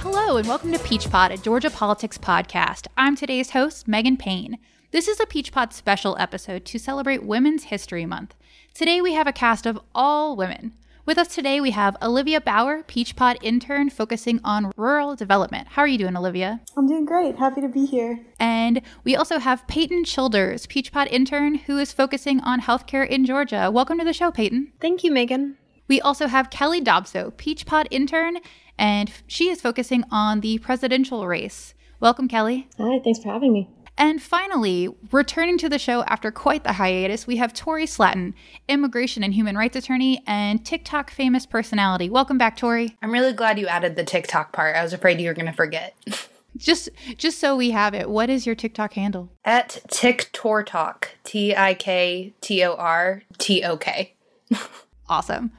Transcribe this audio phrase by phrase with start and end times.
[0.00, 2.88] Hello, and welcome to Peach Pod, a Georgia politics podcast.
[2.96, 4.58] I'm today's host, Megan Payne.
[4.90, 8.34] This is a Peach Pod special episode to celebrate Women's History Month.
[8.74, 10.72] Today we have a cast of all women.
[11.06, 15.68] With us today, we have Olivia Bauer, Peach Pod intern focusing on rural development.
[15.68, 16.62] How are you doing, Olivia?
[16.78, 17.36] I'm doing great.
[17.36, 18.24] Happy to be here.
[18.40, 23.26] And we also have Peyton Childers, Peach Pod intern, who is focusing on healthcare in
[23.26, 23.70] Georgia.
[23.70, 24.72] Welcome to the show, Peyton.
[24.80, 25.58] Thank you, Megan.
[25.88, 28.38] We also have Kelly Dobso, Peach Pod intern,
[28.78, 31.74] and she is focusing on the presidential race.
[32.00, 32.66] Welcome, Kelly.
[32.78, 33.68] Hi, thanks for having me.
[33.96, 38.34] And finally, returning to the show after quite the hiatus, we have Tori Slatton,
[38.68, 42.10] immigration and human rights attorney and TikTok famous personality.
[42.10, 42.96] Welcome back, Tori.
[43.02, 44.74] I'm really glad you added the TikTok part.
[44.74, 45.94] I was afraid you were going to forget.
[46.56, 49.30] just just so we have it, what is your TikTok handle?
[49.44, 51.04] At TikTortok.
[51.22, 54.14] T I K T O R T O K.
[55.06, 55.52] Awesome.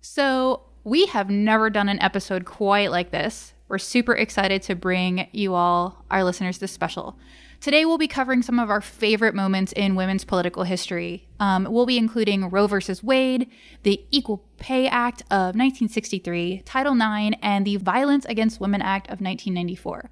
[0.00, 3.54] So, we have never done an episode quite like this.
[3.68, 7.16] We're super excited to bring you all, our listeners, this special.
[7.60, 11.28] Today, we'll be covering some of our favorite moments in women's political history.
[11.38, 13.50] Um, we'll be including Roe versus Wade,
[13.82, 19.20] the Equal Pay Act of 1963, Title IX, and the Violence Against Women Act of
[19.20, 20.10] 1994.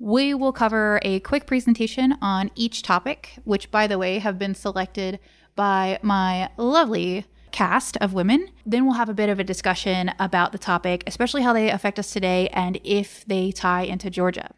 [0.00, 4.56] We will cover a quick presentation on each topic, which, by the way, have been
[4.56, 5.20] selected
[5.54, 8.48] by my lovely cast of women.
[8.66, 12.00] Then we'll have a bit of a discussion about the topic, especially how they affect
[12.00, 14.50] us today and if they tie into Georgia.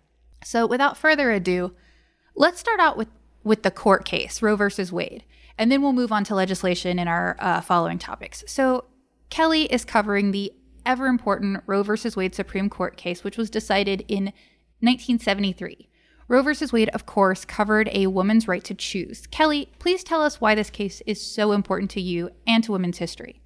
[0.43, 1.73] So, without further ado,
[2.41, 3.09] Let's start out with
[3.45, 5.25] with the court case, Roe versus Wade,
[5.59, 8.43] and then we'll move on to legislation in our uh, following topics.
[8.47, 8.87] So,
[9.29, 10.51] Kelly is covering the
[10.87, 14.33] ever important Roe versus Wade Supreme Court case, which was decided in
[14.81, 15.91] 1973.
[16.29, 19.27] Roe versus Wade, of course, covered a woman's right to choose.
[19.27, 22.97] Kelly, please tell us why this case is so important to you and to women's
[22.97, 23.43] history.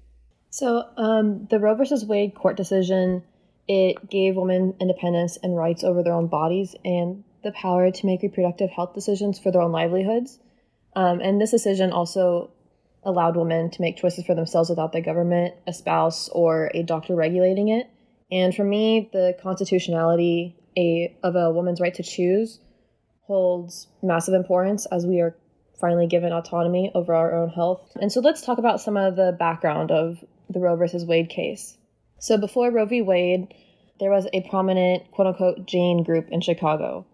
[0.51, 3.23] So, um, the Roe versus Wade court decision
[3.67, 8.23] it gave women independence and rights over their own bodies and the power to make
[8.23, 10.39] reproductive health decisions for their own livelihoods.
[10.95, 12.51] Um, and this decision also
[13.03, 17.15] allowed women to make choices for themselves without the government, a spouse, or a doctor
[17.15, 17.87] regulating it.
[18.31, 22.59] And for me, the constitutionality a, of a woman's right to choose
[23.21, 25.37] holds massive importance as we are
[25.79, 27.91] finally given autonomy over our own health.
[28.01, 31.77] And so let's talk about some of the background of the Roe versus Wade case.
[32.17, 33.03] So before Roe v.
[33.03, 33.53] Wade,
[33.99, 37.05] there was a prominent quote unquote Jane group in Chicago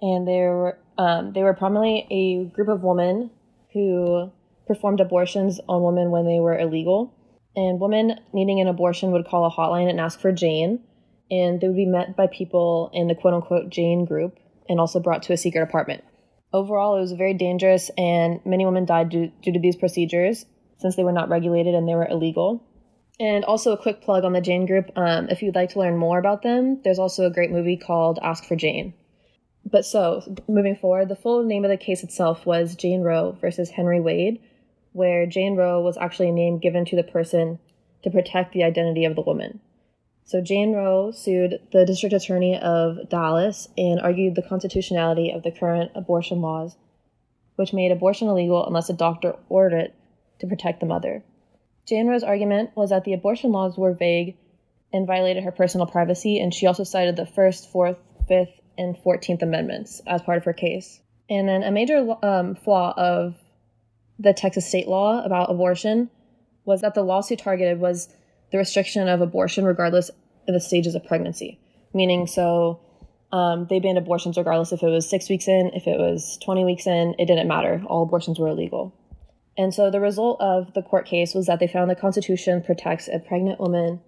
[0.00, 3.30] and they were um, they were primarily a group of women
[3.72, 4.30] who
[4.66, 7.12] performed abortions on women when they were illegal.
[7.56, 10.80] And women needing an abortion would call a hotline and ask for Jane,
[11.30, 14.38] and they would be met by people in the quote unquote Jane group
[14.68, 16.02] and also brought to a secret apartment.
[16.52, 20.46] Overall, it was very dangerous, and many women died due, due to these procedures
[20.78, 22.64] since they were not regulated and they were illegal.
[23.20, 25.96] And also, a quick plug on the Jane group um, if you'd like to learn
[25.96, 28.94] more about them, there's also a great movie called Ask for Jane
[29.64, 33.70] but so moving forward, the full name of the case itself was Jane Roe versus
[33.70, 34.40] Henry Wade,
[34.92, 37.58] where Jane Roe was actually a name given to the person
[38.02, 39.60] to protect the identity of the woman.
[40.24, 45.50] So Jane Roe sued the district attorney of Dallas and argued the constitutionality of the
[45.50, 46.76] current abortion laws,
[47.56, 49.94] which made abortion illegal unless a doctor ordered it
[50.40, 51.22] to protect the mother.
[51.86, 54.36] Jane Roe's argument was that the abortion laws were vague
[54.92, 59.42] and violated her personal privacy, and she also cited the First, Fourth, Fifth, and 14th
[59.42, 61.00] Amendments as part of her case.
[61.28, 63.36] And then a major um, flaw of
[64.18, 66.10] the Texas state law about abortion
[66.64, 68.08] was that the lawsuit targeted was
[68.52, 71.58] the restriction of abortion regardless of the stages of pregnancy.
[71.92, 72.80] Meaning, so
[73.32, 76.64] um, they banned abortions regardless if it was six weeks in, if it was 20
[76.64, 77.82] weeks in, it didn't matter.
[77.86, 78.94] All abortions were illegal.
[79.56, 83.08] And so the result of the court case was that they found the Constitution protects
[83.08, 84.00] a pregnant woman,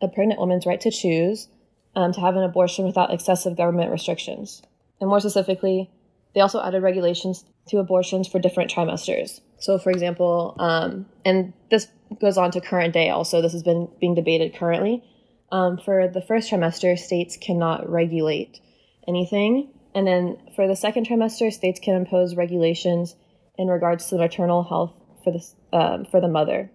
[0.00, 1.48] a pregnant woman's right to choose
[1.94, 4.62] um, to have an abortion without excessive government restrictions.
[5.00, 5.90] And more specifically,
[6.34, 9.40] they also added regulations to abortions for different trimesters.
[9.58, 11.86] So, for example, um, and this
[12.20, 15.04] goes on to current day also, this has been being debated currently.
[15.50, 18.60] Um, for the first trimester, states cannot regulate
[19.06, 19.68] anything.
[19.94, 23.14] And then for the second trimester, states can impose regulations
[23.58, 26.70] in regards to maternal health for the, um, for the mother.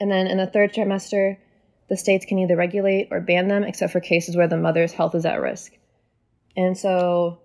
[0.00, 1.38] And then in the third trimester,
[1.92, 5.14] the states can either regulate or ban them, except for cases where the mother's health
[5.14, 5.72] is at risk.
[6.56, 7.42] And so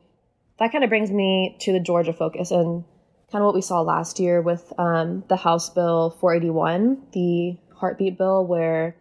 [0.57, 2.85] that kind of brings me to the Georgia focus and
[3.29, 8.17] kind of what we saw last year with um, the House Bill 481, the heartbeat
[8.17, 8.95] bill, where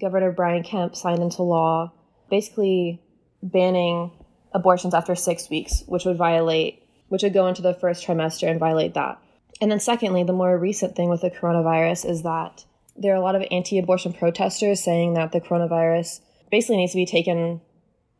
[0.00, 1.92] Governor Brian Kemp signed into law
[2.30, 3.02] basically
[3.42, 4.12] banning
[4.52, 8.60] abortions after six weeks, which would violate which would go into the first trimester and
[8.60, 9.20] violate that.
[9.60, 12.64] And then, secondly, the more recent thing with the coronavirus is that
[12.98, 16.20] there are a lot of anti abortion protesters saying that the coronavirus
[16.50, 17.60] basically needs to be taken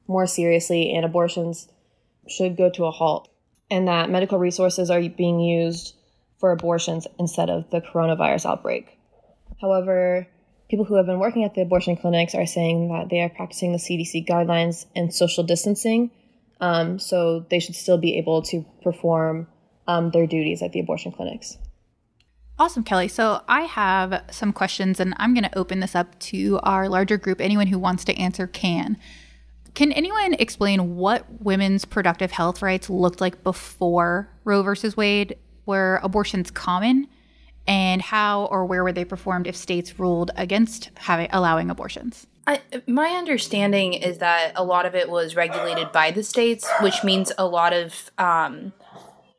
[0.06, 1.68] more seriously and abortions
[2.28, 3.28] should go to a halt,
[3.70, 5.94] and that medical resources are being used
[6.38, 8.98] for abortions instead of the coronavirus outbreak.
[9.60, 10.26] However,
[10.68, 13.72] people who have been working at the abortion clinics are saying that they are practicing
[13.72, 16.10] the CDC guidelines and social distancing,
[16.60, 19.46] um, so they should still be able to perform
[19.86, 21.56] um, their duties at the abortion clinics.
[22.58, 23.08] Awesome, Kelly.
[23.08, 27.18] So I have some questions, and I'm going to open this up to our larger
[27.18, 27.40] group.
[27.40, 28.96] Anyone who wants to answer can.
[29.74, 35.36] Can anyone explain what women's productive health rights looked like before Roe versus Wade?
[35.66, 37.08] Were abortions common?
[37.66, 42.26] And how or where were they performed if states ruled against having allowing abortions?
[42.46, 47.04] I, my understanding is that a lot of it was regulated by the states, which
[47.04, 48.72] means a lot of um,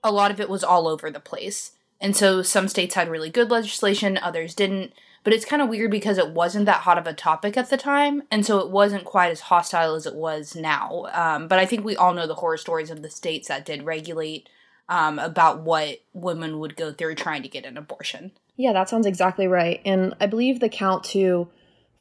[0.04, 1.72] a lot of it was all over the place.
[2.00, 4.94] And so some states had really good legislation, others didn't.
[5.24, 7.76] But it's kind of weird because it wasn't that hot of a topic at the
[7.76, 11.08] time, and so it wasn't quite as hostile as it was now.
[11.12, 13.84] Um, but I think we all know the horror stories of the states that did
[13.84, 14.48] regulate
[14.88, 18.32] um, about what women would go through trying to get an abortion.
[18.56, 19.82] Yeah, that sounds exactly right.
[19.86, 21.50] And I believe the count too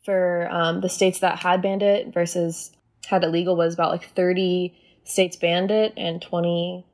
[0.04, 2.70] for um, the states that had banned it versus
[3.06, 4.72] had it legal was about like 30
[5.04, 6.84] states banned it and 20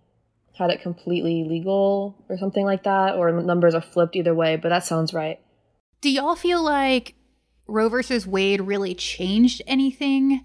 [0.59, 4.69] had it completely legal or something like that, or numbers are flipped either way, but
[4.71, 5.41] that sounds right.
[6.01, 7.15] Do y'all feel like
[7.67, 10.45] Roe versus Wade really changed anything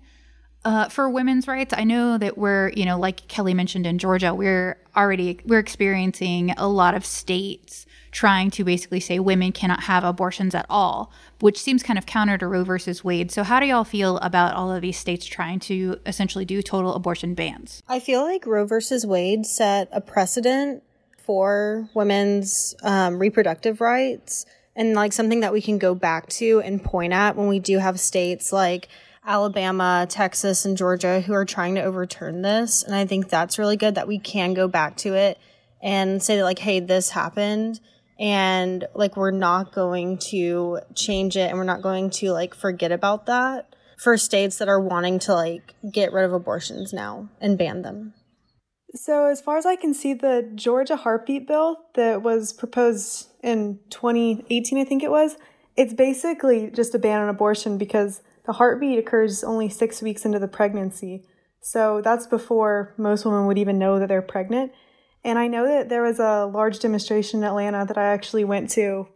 [0.64, 1.74] uh, for women's rights?
[1.76, 6.52] I know that we're, you know, like Kelly mentioned in Georgia, we're already we're experiencing
[6.52, 7.87] a lot of states
[8.18, 12.36] trying to basically say women cannot have abortions at all, which seems kind of counter
[12.36, 13.32] to Roe versus Wade.
[13.32, 16.96] So, how do y'all feel about all of these states trying to essentially do total
[16.96, 17.84] abortion bans?
[17.88, 20.82] I feel like Roe versus Wade set a precedent
[21.20, 26.84] for women's um, reproductive rights and like something that we can go back to and
[26.84, 28.88] point at when we do have states like
[29.28, 32.82] Alabama, Texas, and Georgia who are trying to overturn this.
[32.82, 35.38] And I think that's really good that we can go back to it
[35.84, 37.80] and say that, like, hey, this happened
[38.20, 42.92] and like we're not going to change it and we're not going to like forget
[42.92, 47.58] about that for states that are wanting to like get rid of abortions now and
[47.58, 48.14] ban them.
[48.94, 53.80] So, as far as I can see, the Georgia heartbeat bill that was proposed in
[53.90, 55.36] 2018, I think it was,
[55.76, 60.40] it's basically just a ban on abortion because the heartbeat occurs only six weeks into
[60.40, 61.26] the pregnancy.
[61.62, 64.72] So, that's before most women would even know that they're pregnant.
[65.24, 68.70] And I know that there was a large demonstration in Atlanta that I actually went
[68.72, 69.08] to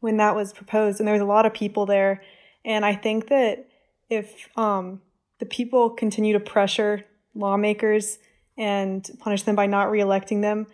[0.00, 2.22] when that was proposed, and there was a lot of people there.
[2.64, 3.68] And I think that
[4.08, 5.02] if um,
[5.38, 7.04] the people continue to pressure
[7.34, 8.18] lawmakers
[8.56, 10.66] and punish them by not reelecting them,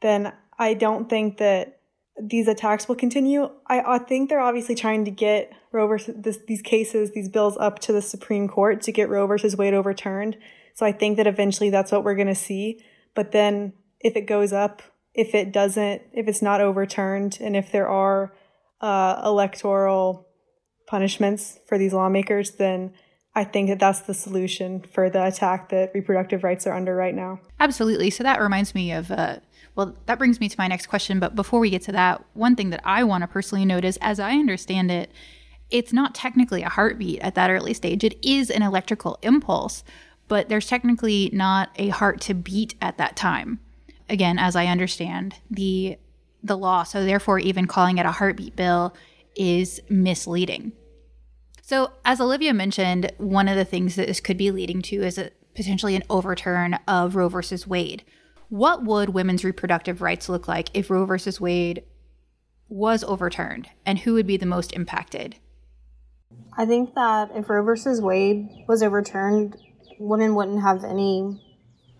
[0.00, 1.80] then I don't think that
[2.20, 3.50] these attacks will continue.
[3.66, 7.56] I, I think they're obviously trying to get Roe versus this, these cases, these bills
[7.58, 10.36] up to the Supreme Court to get Roe versus Wade overturned.
[10.74, 12.84] So I think that eventually that's what we're going to see.
[13.14, 13.72] But then
[14.04, 14.82] if it goes up,
[15.14, 18.32] if it doesn't, if it's not overturned, and if there are
[18.80, 20.28] uh, electoral
[20.86, 22.92] punishments for these lawmakers, then
[23.34, 27.14] I think that that's the solution for the attack that reproductive rights are under right
[27.14, 27.40] now.
[27.58, 28.10] Absolutely.
[28.10, 29.38] So that reminds me of, uh,
[29.74, 31.18] well, that brings me to my next question.
[31.18, 33.98] But before we get to that, one thing that I want to personally note is,
[34.02, 35.10] as I understand it,
[35.70, 38.04] it's not technically a heartbeat at that early stage.
[38.04, 39.82] It is an electrical impulse,
[40.28, 43.60] but there's technically not a heart to beat at that time
[44.08, 45.98] again, as I understand the
[46.42, 46.82] the law.
[46.82, 48.94] So therefore, even calling it a heartbeat bill
[49.34, 50.72] is misleading.
[51.62, 55.16] So, as Olivia mentioned, one of the things that this could be leading to is
[55.16, 58.04] a, potentially an overturn of Roe versus Wade.
[58.50, 61.82] What would women's reproductive rights look like if Roe versus Wade
[62.68, 65.36] was overturned, and who would be the most impacted?
[66.56, 69.56] I think that if Roe versus Wade was overturned,
[69.98, 71.40] women wouldn't have any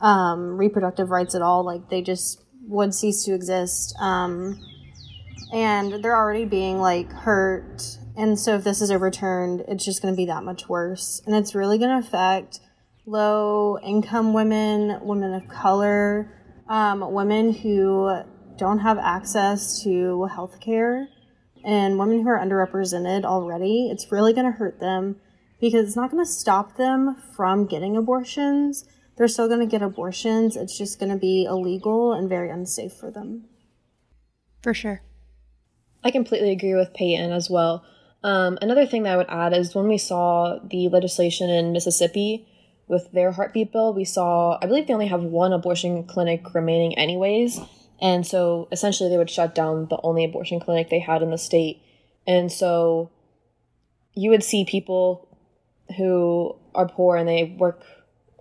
[0.05, 1.65] um, reproductive rights at all.
[1.65, 3.97] Like they just would cease to exist.
[3.99, 4.61] Um,
[5.53, 7.99] and they're already being like hurt.
[8.17, 11.23] And so if this is overturned, it's just going to be that much worse.
[11.27, 12.61] And it's really going to affect
[13.07, 16.31] low income women, women of color,
[16.69, 18.23] um, women who
[18.57, 21.09] don't have access to health care,
[21.65, 23.89] and women who are underrepresented already.
[23.91, 25.17] It's really going to hurt them
[25.61, 28.85] because it's not going to stop them from getting abortions
[29.17, 30.57] they're still going to get abortions.
[30.57, 33.45] It's just going to be illegal and very unsafe for them.
[34.63, 35.03] For sure.
[36.03, 37.85] I completely agree with Peyton as well.
[38.23, 42.49] Um, another thing that I would add is when we saw the legislation in Mississippi
[42.89, 46.97] with their heartbeat bill, we saw, I believe they only have one abortion clinic remaining,
[46.99, 47.59] anyways.
[48.01, 51.39] And so essentially, they would shut down the only abortion clinic they had in the
[51.39, 51.81] state.
[52.27, 53.11] And so
[54.15, 55.29] you would see people
[55.97, 57.83] who are poor and they work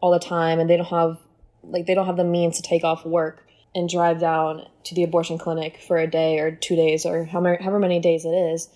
[0.03, 1.17] all the time and they don't have
[1.63, 5.03] like they don't have the means to take off work and drive down to the
[5.03, 8.67] abortion clinic for a day or two days or however many days it is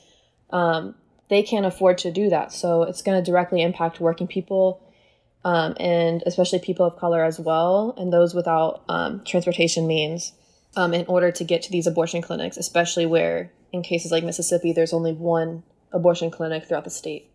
[0.51, 0.96] um,
[1.29, 2.53] they can't afford to do that.
[2.53, 4.81] So it's going to directly impact working people
[5.43, 10.31] um, and especially people of color as well and those without um, transportation means
[10.77, 14.72] um, in order to get to these abortion clinics especially where in cases like mississippi
[14.72, 17.29] there's only one abortion clinic throughout the state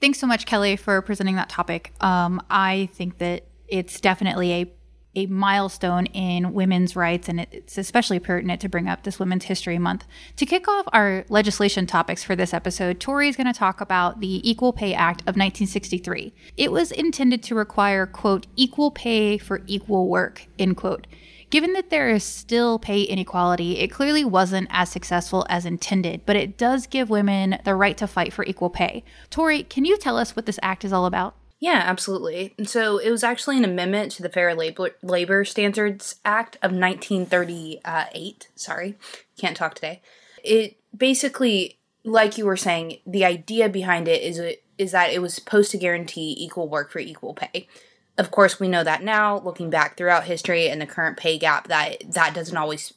[0.00, 1.92] Thanks so much, Kelly, for presenting that topic.
[2.00, 4.72] Um, I think that it's definitely a
[5.16, 9.78] a milestone in women's rights, and it's especially pertinent to bring up this Women's History
[9.78, 10.04] Month.
[10.36, 14.20] To kick off our legislation topics for this episode, Tori is going to talk about
[14.20, 16.34] the Equal Pay Act of 1963.
[16.56, 21.06] It was intended to require, quote, equal pay for equal work, end quote.
[21.54, 26.34] Given that there is still pay inequality, it clearly wasn't as successful as intended, but
[26.34, 29.04] it does give women the right to fight for equal pay.
[29.30, 31.36] Tori, can you tell us what this act is all about?
[31.60, 32.56] Yeah, absolutely.
[32.64, 38.48] So it was actually an amendment to the Fair Labor, Labor Standards Act of 1938.
[38.56, 38.96] Sorry,
[39.38, 40.02] can't talk today.
[40.42, 44.40] It basically, like you were saying, the idea behind it is
[44.76, 47.68] is that it was supposed to guarantee equal work for equal pay.
[48.16, 51.68] Of course, we know that now, looking back throughout history and the current pay gap,
[51.68, 52.94] that that doesn't always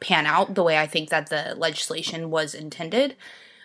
[0.00, 3.16] pan out the way I think that the legislation was intended.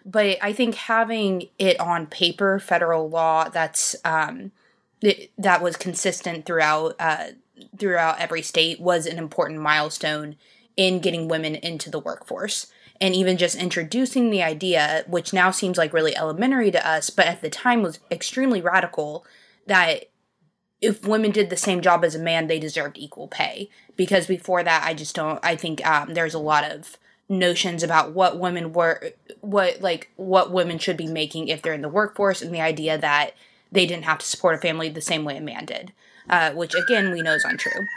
[0.06, 4.52] But I think having it on paper, federal law, that's um,
[5.38, 7.28] that was consistent throughout uh,
[7.78, 10.36] throughout every state was an important milestone
[10.76, 12.68] in getting women into the workforce
[13.00, 17.28] and even just introducing the idea which now seems like really elementary to us but
[17.28, 19.26] at the time was extremely radical
[19.68, 20.06] that
[20.84, 23.70] if women did the same job as a man, they deserved equal pay.
[23.96, 25.40] Because before that, I just don't.
[25.44, 26.98] I think um, there's a lot of
[27.30, 31.82] notions about what women were, what like what women should be making if they're in
[31.82, 33.34] the workforce, and the idea that
[33.72, 35.94] they didn't have to support a family the same way a man did,
[36.30, 37.88] uh, which again we know is untrue.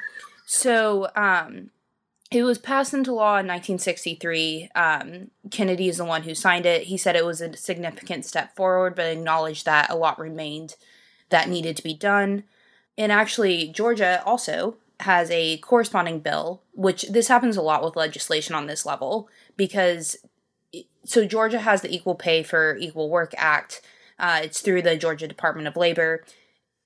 [0.46, 1.70] So um,
[2.30, 4.70] it was passed into law in 1963.
[4.76, 6.84] Um, Kennedy is the one who signed it.
[6.84, 10.76] He said it was a significant step forward, but acknowledged that a lot remained
[11.30, 12.44] that needed to be done.
[12.98, 18.54] And actually, Georgia also has a corresponding bill, which this happens a lot with legislation
[18.54, 20.16] on this level because
[21.04, 23.82] so Georgia has the Equal Pay for Equal Work Act.
[24.18, 26.24] Uh, it's through the Georgia Department of Labor.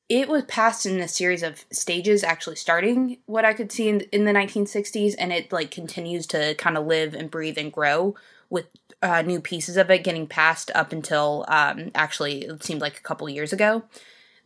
[0.09, 4.01] It was passed in a series of stages, actually starting what I could see in,
[4.13, 8.17] in the 1960s, and it like continues to kind of live and breathe and grow
[8.51, 8.67] with
[9.03, 13.03] uh, new pieces of it getting passed up until um, actually it seemed like a
[13.03, 13.85] couple years ago.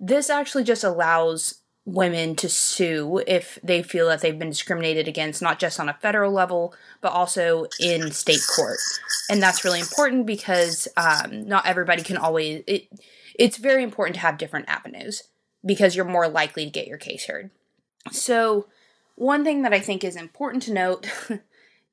[0.00, 5.42] This actually just allows women to sue if they feel that they've been discriminated against,
[5.42, 8.78] not just on a federal level, but also in state court.
[9.28, 12.62] And that's really important because um, not everybody can always.
[12.66, 12.88] It,
[13.38, 15.24] it's very important to have different avenues
[15.64, 17.50] because you're more likely to get your case heard.
[18.12, 18.68] So,
[19.16, 21.08] one thing that I think is important to note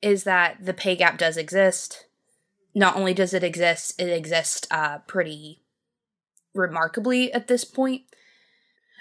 [0.02, 2.06] is that the pay gap does exist.
[2.74, 5.61] Not only does it exist, it exists uh, pretty
[6.54, 8.02] remarkably at this point.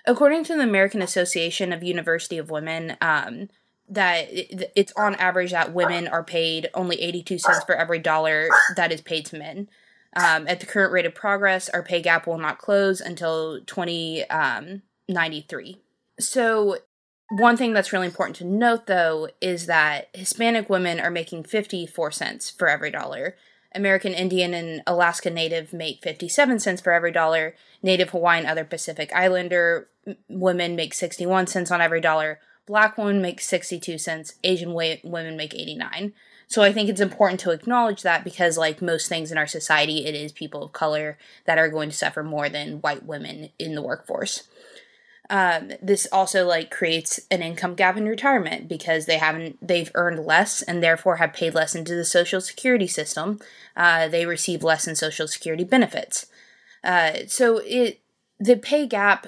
[0.05, 3.49] According to the American Association of University of Women, um,
[3.87, 8.91] that it's on average that women are paid only 82 cents for every dollar that
[8.91, 9.67] is paid to men.
[10.15, 15.73] Um, at the current rate of progress, our pay gap will not close until 2093.
[15.73, 15.79] Um,
[16.19, 16.77] so,
[17.29, 22.11] one thing that's really important to note though is that Hispanic women are making 54
[22.11, 23.37] cents for every dollar,
[23.73, 27.55] American Indian and Alaska Native make 57 cents for every dollar.
[27.81, 29.89] Native Hawaiian, other Pacific Islander
[30.27, 32.39] women make 61 cents on every dollar.
[32.65, 34.35] Black women make 62 cents.
[34.43, 36.13] Asian women make 89.
[36.47, 40.05] So I think it's important to acknowledge that because, like most things in our society,
[40.05, 43.73] it is people of color that are going to suffer more than white women in
[43.73, 44.43] the workforce.
[45.31, 50.25] Um, this also like creates an income gap in retirement because they haven't they've earned
[50.25, 53.39] less and therefore have paid less into the social security system.
[53.77, 56.25] Uh, they receive less in social security benefits.
[56.83, 58.01] Uh, so it
[58.41, 59.25] the pay gap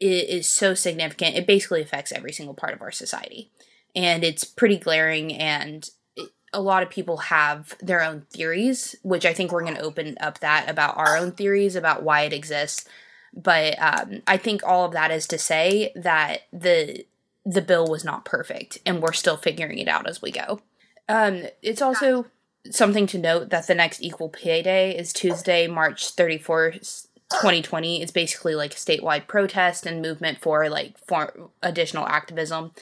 [0.00, 1.36] is, is so significant.
[1.36, 3.52] It basically affects every single part of our society,
[3.94, 5.32] and it's pretty glaring.
[5.32, 9.76] And it, a lot of people have their own theories, which I think we're going
[9.76, 12.88] to open up that about our own theories about why it exists
[13.34, 17.04] but um, I think all of that is to say that the
[17.46, 20.60] the bill was not perfect, and we're still figuring it out as we go.
[21.08, 22.26] Um, it's also
[22.70, 28.10] something to note that the next equal pay day is Tuesday, March 31st, 2020 it's
[28.10, 32.72] basically like a statewide protest and movement for like for additional activism.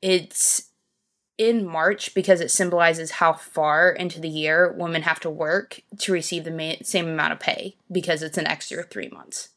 [0.00, 0.70] It's
[1.36, 6.12] in march because it symbolizes how far into the year women have to work to
[6.12, 9.50] receive the ma- same amount of pay because it's an extra three months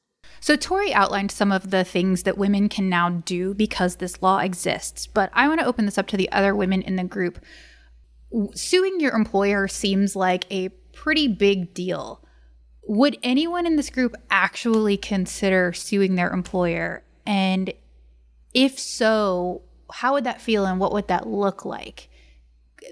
[0.44, 4.40] so, Tori outlined some of the things that women can now do because this law
[4.40, 7.38] exists, but I want to open this up to the other women in the group.
[8.56, 12.26] Suing your employer seems like a pretty big deal.
[12.88, 17.04] Would anyone in this group actually consider suing their employer?
[17.28, 17.72] And
[18.52, 19.62] if so,
[19.94, 22.10] how would that feel and what would that look like?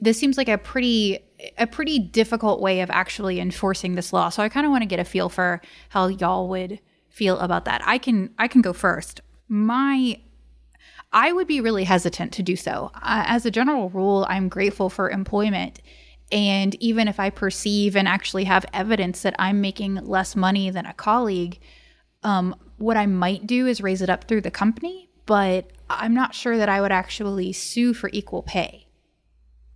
[0.01, 1.18] This seems like a pretty
[1.58, 4.29] a pretty difficult way of actually enforcing this law.
[4.29, 6.79] So I kind of want to get a feel for how y'all would
[7.10, 7.82] feel about that.
[7.86, 9.22] I can I can go first.
[9.48, 10.20] My
[11.12, 12.92] I would be really hesitant to do so.
[12.96, 15.82] Uh, as a general rule, I'm grateful for employment.
[16.32, 20.86] And even if I perceive and actually have evidence that I'm making less money than
[20.86, 21.60] a colleague,
[22.22, 25.10] um, what I might do is raise it up through the company.
[25.25, 28.88] But I'm not sure that I would actually sue for equal pay.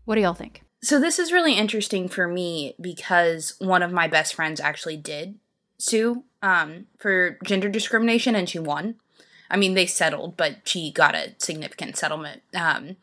[0.06, 0.64] What do y'all think?
[0.84, 5.40] So, this is really interesting for me because one of my best friends actually did
[5.78, 8.96] sue um, for gender discrimination, and she won.
[9.50, 12.44] I mean, they settled, but she got a significant settlement.
[12.54, 12.98] Um,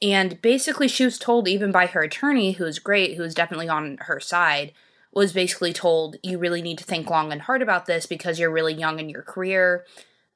[0.00, 3.68] and basically, she was told, even by her attorney, who was great, who was definitely
[3.68, 4.72] on her side,
[5.12, 8.50] was basically told, you really need to think long and hard about this because you're
[8.50, 9.84] really young in your career.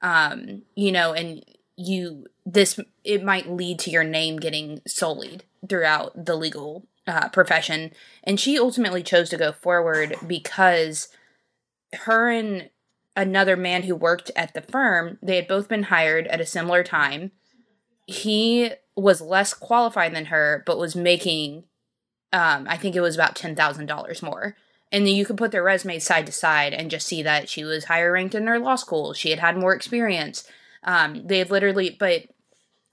[0.02, 1.44] Um, you know, and
[1.76, 7.92] you, this, it might lead to your name getting sullied throughout the legal uh, profession.
[8.24, 11.08] And she ultimately chose to go forward because
[11.92, 12.70] her and
[13.16, 16.82] another man who worked at the firm, they had both been hired at a similar
[16.82, 17.32] time.
[18.06, 21.64] He was less qualified than her, but was making,
[22.32, 24.56] um, I think it was about $10,000 more.
[24.92, 27.64] And then you could put their resumes side to side and just see that she
[27.64, 29.12] was higher ranked in her law school.
[29.12, 30.44] She had had more experience.
[30.82, 32.24] Um, they had literally, but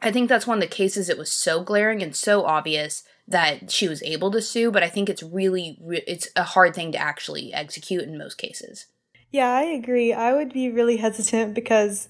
[0.02, 3.70] I think that's one of the cases it was so glaring and so obvious that
[3.72, 6.98] she was able to sue, but I think it's really it's a hard thing to
[6.98, 8.88] actually execute in most cases.
[9.32, 10.14] Yeah, I agree.
[10.14, 12.08] I would be really hesitant because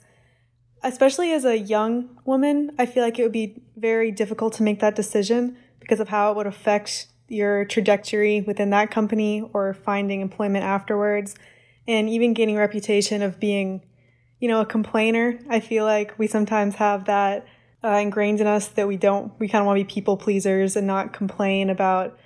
[0.83, 4.79] especially as a young woman, I feel like it would be very difficult to make
[4.79, 10.21] that decision because of how it would affect your trajectory within that company or finding
[10.21, 11.35] employment afterwards
[11.87, 13.81] and even gaining reputation of being,
[14.39, 15.39] you know, a complainer.
[15.49, 17.45] I feel like we sometimes have that
[17.83, 20.75] uh, ingrained in us that we don't, we kind of want to be people pleasers
[20.75, 22.17] and not complain about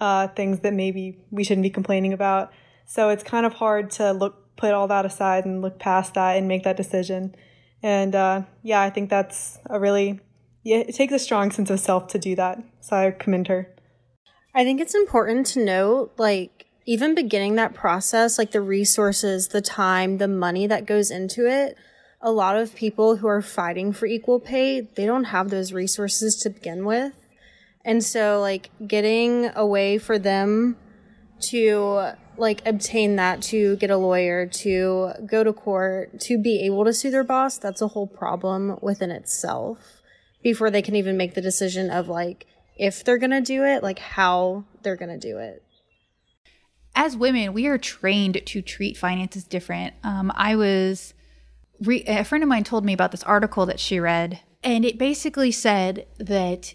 [0.00, 2.52] uh, things that maybe we shouldn't be complaining about.
[2.86, 6.36] So it's kind of hard to look, put all that aside and look past that
[6.36, 7.34] and make that decision.
[7.82, 10.20] And uh, yeah, I think that's a really,
[10.64, 12.62] yeah, it takes a strong sense of self to do that.
[12.80, 13.74] So I commend her.
[14.54, 19.60] I think it's important to note, like, even beginning that process, like the resources, the
[19.60, 21.76] time, the money that goes into it
[22.20, 26.36] a lot of people who are fighting for equal pay, they don't have those resources
[26.36, 27.14] to begin with.
[27.84, 30.76] And so like getting a way for them
[31.40, 36.84] to like obtain that to get a lawyer to go to court to be able
[36.84, 40.02] to sue their boss that's a whole problem within itself
[40.42, 43.82] before they can even make the decision of like if they're going to do it
[43.82, 45.62] like how they're going to do it
[46.94, 51.14] as women we are trained to treat finances different um, i was
[51.80, 54.98] re- a friend of mine told me about this article that she read, and it
[54.98, 56.74] basically said that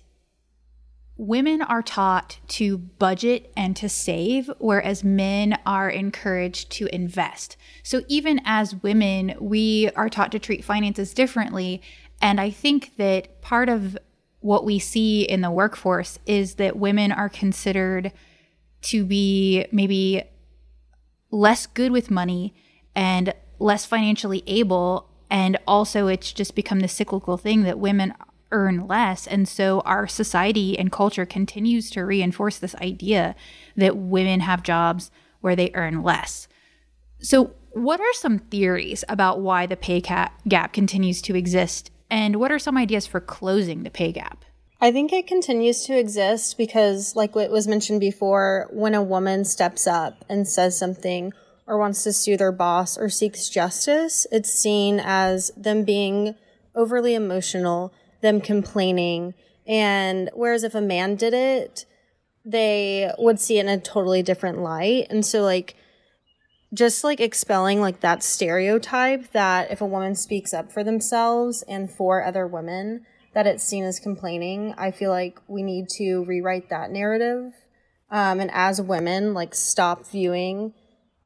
[1.17, 7.55] women are taught to budget and to save, whereas men are encouraged to invest.
[7.83, 11.81] So even as women, we are taught to treat finances differently.
[12.21, 13.97] And I think that part of
[14.39, 18.11] what we see in the workforce is that women are considered
[18.81, 20.23] to be maybe
[21.31, 22.53] less good with money
[22.93, 28.13] and less financially able and also it's just become the cyclical thing that women
[28.51, 29.27] earn less.
[29.27, 33.35] And so our society and culture continues to reinforce this idea
[33.75, 36.47] that women have jobs where they earn less.
[37.19, 41.91] So what are some theories about why the pay gap continues to exist?
[42.09, 44.45] And what are some ideas for closing the pay gap?
[44.79, 49.43] I think it continues to exist because, like what was mentioned before, when a woman
[49.43, 51.33] steps up and says something
[51.67, 56.35] or wants to sue their boss or seeks justice, it's seen as them being
[56.75, 59.33] overly emotional, them complaining.
[59.65, 61.85] And whereas if a man did it,
[62.43, 65.07] they would see it in a totally different light.
[65.09, 65.75] And so, like,
[66.73, 71.89] just like expelling like that stereotype that if a woman speaks up for themselves and
[71.89, 74.75] for other women, that it's seen as complaining.
[74.77, 77.53] I feel like we need to rewrite that narrative.
[78.11, 80.73] Um, and as women, like, stop viewing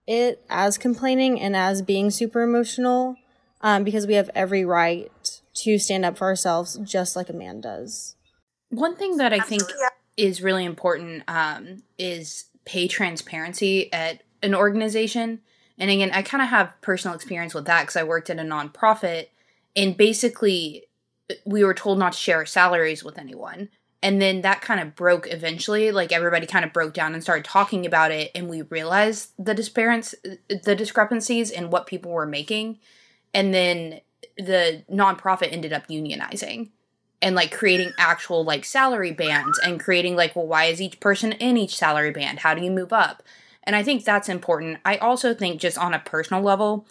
[0.09, 3.15] it as complaining and as being super emotional
[3.61, 5.11] um, because we have every right
[5.53, 8.15] to stand up for ourselves just like a man does.
[8.69, 9.63] One thing that I think
[10.17, 15.41] is really important um, is pay transparency at an organization.
[15.77, 18.43] And again, I kind of have personal experience with that because I worked at a
[18.43, 19.27] nonprofit,
[19.75, 20.85] and basically,
[21.45, 23.69] we were told not to share our salaries with anyone.
[24.01, 25.91] And then that kind of broke eventually.
[25.91, 29.53] Like everybody kind of broke down and started talking about it, and we realized the
[29.53, 30.15] disparance,
[30.47, 32.79] the discrepancies in what people were making.
[33.33, 34.01] And then
[34.37, 36.69] the nonprofit ended up unionizing
[37.21, 41.33] and like creating actual like salary bands and creating like well why is each person
[41.33, 43.21] in each salary band how do you move up
[43.63, 46.85] and i think that's important i also think just on a personal level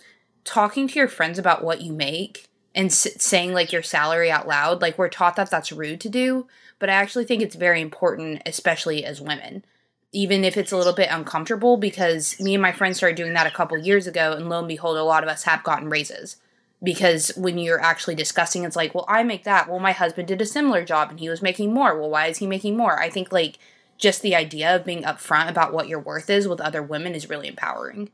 [0.44, 4.46] talking to your friends about what you make and s- saying like your salary out
[4.46, 6.46] loud like we're taught that that's rude to do
[6.78, 9.64] but i actually think it's very important especially as women
[10.12, 13.46] even if it's a little bit uncomfortable because me and my friends started doing that
[13.46, 16.36] a couple years ago and lo and behold a lot of us have gotten raises.
[16.82, 19.68] Because when you're actually discussing it's like well i make that.
[19.68, 21.98] Well my husband did a similar job and he was making more.
[21.98, 22.98] Well why is he making more?
[22.98, 23.58] I think like
[23.98, 27.28] just the idea of being upfront about what your worth is with other women is
[27.28, 28.10] really empowering.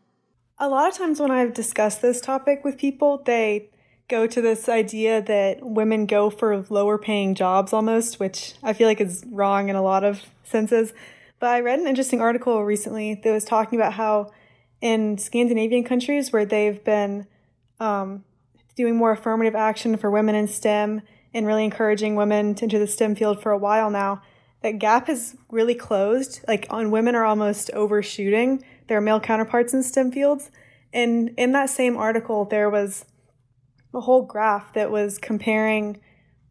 [0.58, 3.68] A lot of times when I've discussed this topic with people, they
[4.08, 8.86] go to this idea that women go for lower paying jobs almost, which I feel
[8.86, 10.92] like is wrong in a lot of senses.
[11.40, 14.30] But I read an interesting article recently that was talking about how
[14.80, 17.26] in Scandinavian countries where they've been
[17.80, 18.24] um,
[18.76, 22.86] doing more affirmative action for women in STEM and really encouraging women to enter the
[22.86, 24.22] STEM field for a while now,
[24.62, 26.40] that gap has really closed.
[26.46, 30.50] Like on women are almost overshooting their male counterparts in STEM fields.
[30.92, 33.04] And in that same article, there was
[33.94, 36.00] a whole graph that was comparing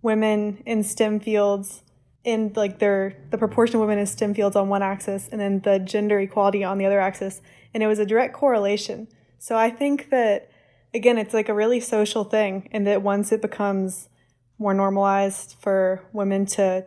[0.02, 1.84] women in STEM fields
[2.24, 5.60] in like their the proportion of women in STEM fields on one axis and then
[5.62, 7.42] the gender equality on the other axis.
[7.74, 9.08] And it was a direct correlation.
[9.40, 10.50] So I think that
[10.94, 14.10] again, it's like a really social thing, and that once it becomes
[14.60, 16.86] more normalized for women to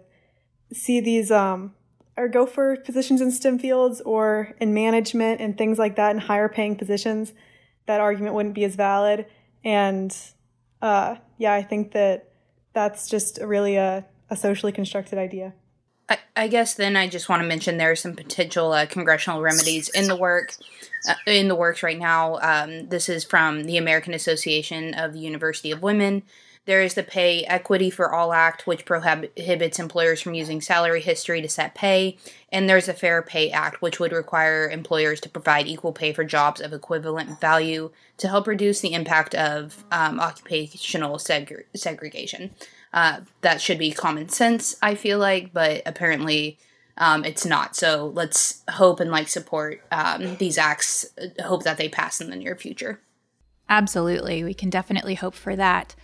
[0.73, 1.75] see these um,
[2.17, 6.19] or go for positions in STEM fields or in management and things like that in
[6.19, 7.33] higher paying positions,
[7.87, 9.27] that argument wouldn't be as valid.
[9.65, 10.17] And
[10.83, 12.31] uh, yeah, I think that
[12.73, 15.55] that's just really a, a socially constructed idea.
[16.09, 19.43] I, I guess then I just want to mention there are some potential uh, congressional
[19.43, 20.55] remedies in the work
[21.09, 22.39] uh, in the works right now.
[22.41, 26.23] Um, this is from the American Association of the University of Women.
[26.67, 31.41] There is the Pay Equity for All Act, which prohibits employers from using salary history
[31.41, 32.19] to set pay.
[32.51, 36.25] And there's a Fair Pay Act, which would require employers to provide equal pay for
[36.25, 42.51] jobs of equivalent value to help reduce the impact of um, occupational seg- segregation.
[42.93, 46.59] Uh, that should be common sense, I feel like, but apparently
[46.99, 47.77] um, it's not.
[47.77, 51.07] So let's hope and like support um, these acts,
[51.45, 53.01] hope that they pass in the near future.
[53.69, 54.43] Absolutely.
[54.43, 55.95] We can definitely hope for that.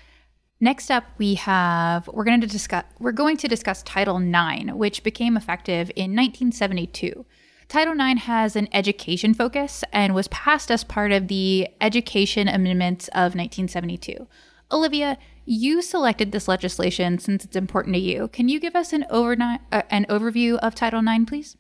[0.62, 5.02] Next up, we have we're going to discuss we're going to discuss Title IX, which
[5.02, 7.26] became effective in 1972.
[7.66, 13.08] Title IX has an education focus and was passed as part of the Education Amendments
[13.08, 14.28] of 1972.
[14.70, 18.28] Olivia, you selected this legislation since it's important to you.
[18.28, 21.56] Can you give us an overnight uh, an overview of Title IX, please?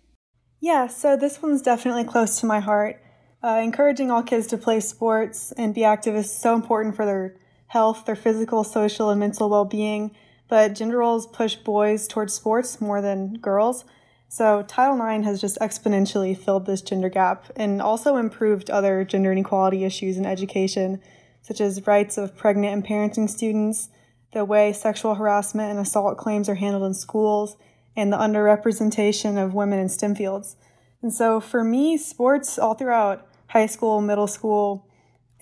[0.60, 3.02] Yeah, so this one's definitely close to my heart.
[3.42, 7.36] Uh, encouraging all kids to play sports and be active is so important for their
[7.72, 10.14] health, their physical, social, and mental well being.
[10.46, 13.86] But gender roles push boys towards sports more than girls.
[14.28, 19.32] So Title IX has just exponentially filled this gender gap and also improved other gender
[19.32, 21.00] inequality issues in education,
[21.40, 23.88] such as rights of pregnant and parenting students,
[24.34, 27.56] the way sexual harassment and assault claims are handled in schools,
[27.96, 30.56] and the underrepresentation of women in STEM fields.
[31.00, 34.86] And so for me, sports all throughout high school, middle school,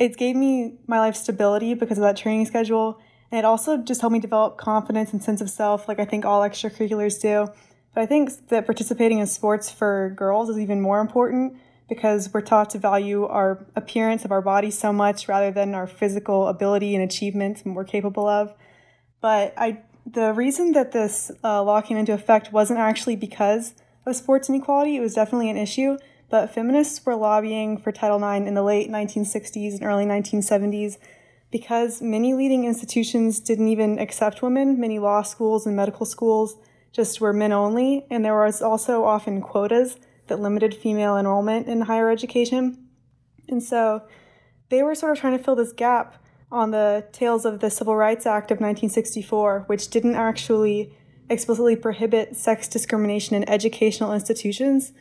[0.01, 2.99] it gave me my life stability because of that training schedule.
[3.31, 6.25] And it also just helped me develop confidence and sense of self, like I think
[6.25, 7.47] all extracurriculars do.
[7.95, 11.59] But I think that participating in sports for girls is even more important
[11.89, 15.87] because we're taught to value our appearance of our body so much rather than our
[15.87, 18.55] physical ability and achievements and we're capable of.
[19.21, 23.75] But I, the reason that this uh, law came into effect wasn't actually because
[24.07, 24.97] of sports inequality.
[24.97, 25.99] It was definitely an issue,
[26.31, 30.97] but feminists were lobbying for Title IX in the late 1960s and early 1970s
[31.51, 34.79] because many leading institutions didn't even accept women.
[34.81, 36.57] Many law schools and medical schools
[36.93, 39.97] just were men only, and there was also often quotas
[40.29, 42.89] that limited female enrollment in higher education.
[43.49, 44.03] And so
[44.69, 47.97] they were sort of trying to fill this gap on the tails of the Civil
[47.97, 50.97] Rights Act of 1964, which didn't actually
[51.29, 54.93] explicitly prohibit sex discrimination in educational institutions.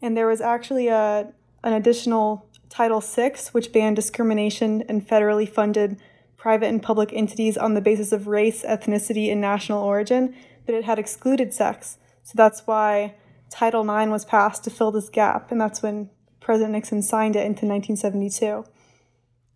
[0.00, 1.32] And there was actually a,
[1.62, 5.98] an additional Title VI, which banned discrimination in federally funded
[6.36, 10.34] private and public entities on the basis of race, ethnicity, and national origin,
[10.64, 11.98] but it had excluded sex.
[12.22, 13.14] So that's why
[13.50, 17.40] Title IX was passed to fill this gap, and that's when President Nixon signed it
[17.40, 18.64] into 1972.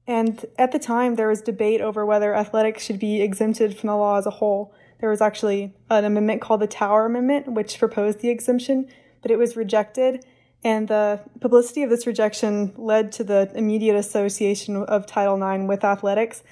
[0.06, 3.96] And at the time, there was debate over whether athletics should be exempted from the
[3.96, 4.74] law as a whole.
[5.00, 8.88] There was actually an amendment called the Tower Amendment, which proposed the exemption,
[9.20, 10.24] but it was rejected.
[10.64, 15.84] And the publicity of this rejection led to the immediate association of Title IX with
[15.84, 16.42] athletics.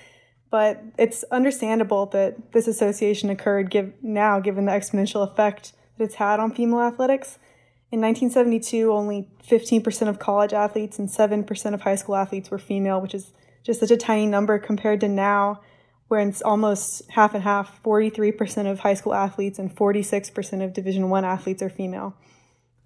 [0.50, 6.16] But it's understandable that this association occurred give, now, given the exponential effect that it's
[6.16, 7.38] had on female athletics.
[7.92, 13.00] In 1972, only 15% of college athletes and 7% of high school athletes were female,
[13.00, 15.60] which is just such a tiny number compared to now,
[16.08, 21.10] where it's almost half and half 43% of high school athletes and 46% of Division
[21.10, 22.16] One athletes are female.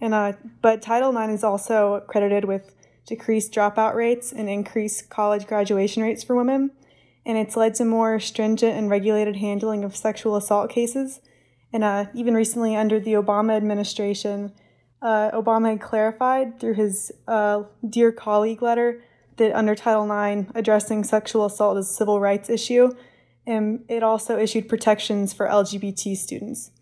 [0.05, 2.75] And, uh, but Title IX is also credited with
[3.07, 6.73] decreased dropout rates and increased college graduation rates for women.
[7.25, 11.23] And it's led to more stringent and regulated handling of sexual assault cases.
[11.73, 14.53] And uh, even recently, under the Obama administration,
[15.01, 19.03] uh, Obama had clarified through his uh, Dear Colleague letter
[19.39, 22.91] that under Title IX, addressing sexual assault is a civil rights issue,
[23.47, 26.73] and it also issued protections for LGBT students.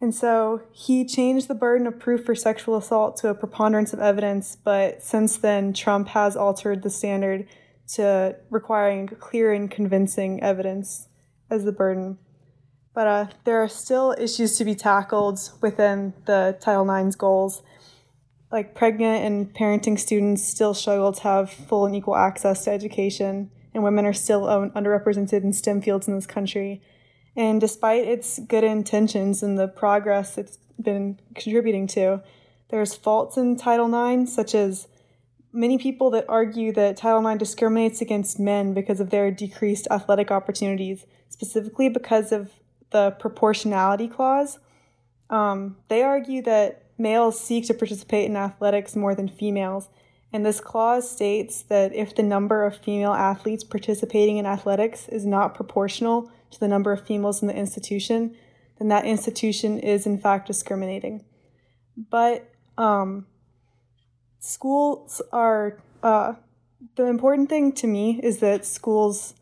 [0.00, 4.00] And so he changed the burden of proof for sexual assault to a preponderance of
[4.00, 7.46] evidence, but since then, Trump has altered the standard
[7.94, 11.08] to requiring clear and convincing evidence
[11.50, 12.18] as the burden.
[12.94, 17.62] But uh, there are still issues to be tackled within the Title IX's goals.
[18.50, 23.50] Like pregnant and parenting students still struggle to have full and equal access to education,
[23.74, 26.82] and women are still underrepresented in STEM fields in this country.
[27.36, 32.22] And despite its good intentions and the progress it's been contributing to,
[32.70, 34.88] there's faults in Title IX, such as
[35.52, 40.30] many people that argue that Title IX discriminates against men because of their decreased athletic
[40.30, 42.50] opportunities, specifically because of
[42.90, 44.58] the proportionality clause.
[45.28, 49.88] Um, they argue that males seek to participate in athletics more than females,
[50.32, 55.26] and this clause states that if the number of female athletes participating in athletics is
[55.26, 58.34] not proportional to the number of females in the institution,
[58.78, 61.24] then that institution is in fact discriminating.
[61.96, 63.26] But um,
[64.38, 66.34] schools are, uh,
[66.96, 69.34] the important thing to me is that schools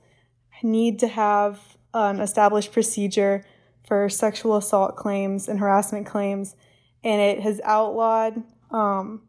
[0.63, 1.61] need to have
[1.95, 3.45] an established procedure
[3.87, 6.57] for sexual assault claims and harassment claims,
[7.03, 9.23] and it has outlawed um,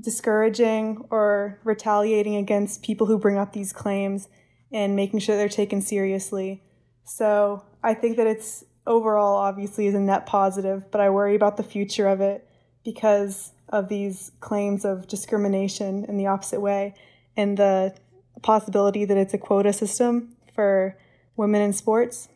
[0.00, 4.28] discouraging or retaliating against people who bring up these claims
[4.72, 6.62] and making sure they're taken seriously.
[7.06, 11.56] So I think that it's overall obviously is a net positive, but I worry about
[11.56, 12.46] the future of it
[12.84, 16.94] because of these claims of discrimination in the opposite way
[17.36, 17.94] and the
[18.42, 20.96] possibility that it's a quota system for
[21.36, 22.28] women in sports.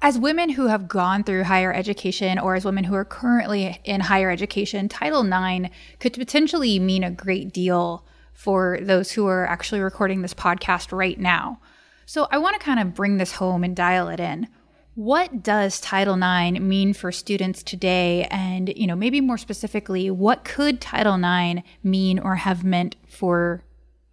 [0.00, 4.00] As women who have gone through higher education or as women who are currently in
[4.00, 9.80] higher education, Title IX could potentially mean a great deal for those who are actually
[9.80, 11.60] recording this podcast right now.
[12.08, 14.48] So I want to kind of bring this home and dial it in.
[14.94, 18.26] What does Title IX mean for students today?
[18.30, 23.62] And, you know, maybe more specifically, what could Title IX mean or have meant for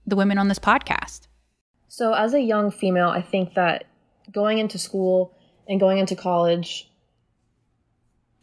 [0.06, 1.28] the women on this podcast?
[1.88, 3.86] So, as a young female, I think that
[4.30, 5.34] going into school
[5.66, 6.92] and going into college,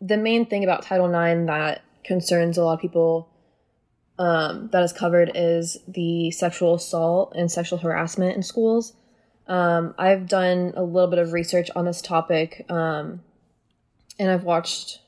[0.00, 3.28] the main thing about Title IX that concerns a lot of people
[4.18, 8.94] um, that is covered is the sexual assault and sexual harassment in schools.
[9.46, 13.22] Um, I've done a little bit of research on this topic, um,
[14.18, 15.00] and I've watched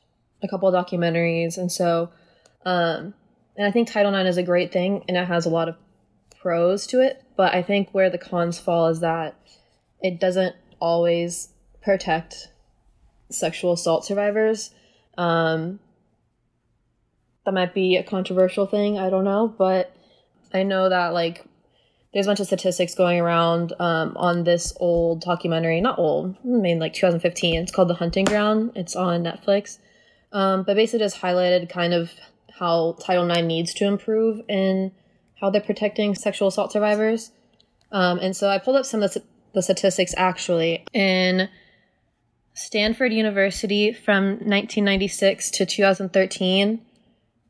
[0.42, 2.10] a couple of documentaries, and so,
[2.64, 3.14] um,
[3.56, 5.76] and I think Title IX is a great thing, and it has a lot of
[6.40, 7.22] pros to it.
[7.36, 9.36] But I think where the cons fall is that
[10.00, 11.48] it doesn't always
[11.82, 12.48] protect
[13.30, 14.70] sexual assault survivors.
[15.16, 15.80] Um,
[17.44, 18.98] that might be a controversial thing.
[18.98, 19.94] I don't know, but
[20.52, 21.44] I know that like
[22.14, 25.80] there's a bunch of statistics going around um, on this old documentary.
[25.80, 27.60] Not old, I mean like 2015.
[27.60, 28.70] It's called The Hunting Ground.
[28.76, 29.78] It's on Netflix.
[30.32, 32.12] Um, but basically, just highlighted kind of
[32.58, 34.92] how Title IX needs to improve in
[35.40, 37.32] how they're protecting sexual assault survivors.
[37.90, 39.22] Um, and so I pulled up some of the,
[39.52, 40.84] the statistics actually.
[40.92, 41.48] In
[42.54, 46.80] Stanford University from 1996 to 2013,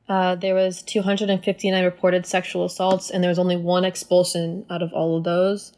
[0.08, 4.92] uh, there was 259 reported sexual assaults, and there was only one expulsion out of
[4.92, 5.72] all of those.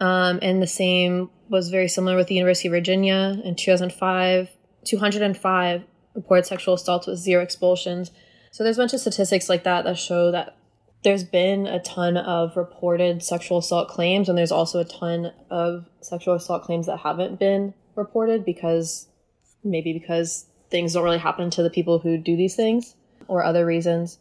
[0.00, 4.50] Um, and the same was very similar with the University of Virginia in 2005.
[4.84, 8.10] 205 reported sexual assaults with zero expulsions.
[8.50, 10.56] So there's a bunch of statistics like that that show that
[11.02, 15.86] there's been a ton of reported sexual assault claims, and there's also a ton of
[16.02, 19.08] sexual assault claims that haven't been reported because
[19.64, 22.94] maybe because things don't really happen to the people who do these things
[23.30, 24.18] or other reasons.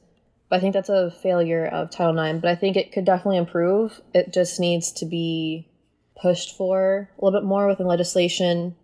[0.49, 2.39] But I think that's a failure of Title IX.
[2.39, 3.99] But I think it could definitely improve.
[4.13, 5.67] It just needs to be
[6.21, 8.75] pushed for a little bit more within legislation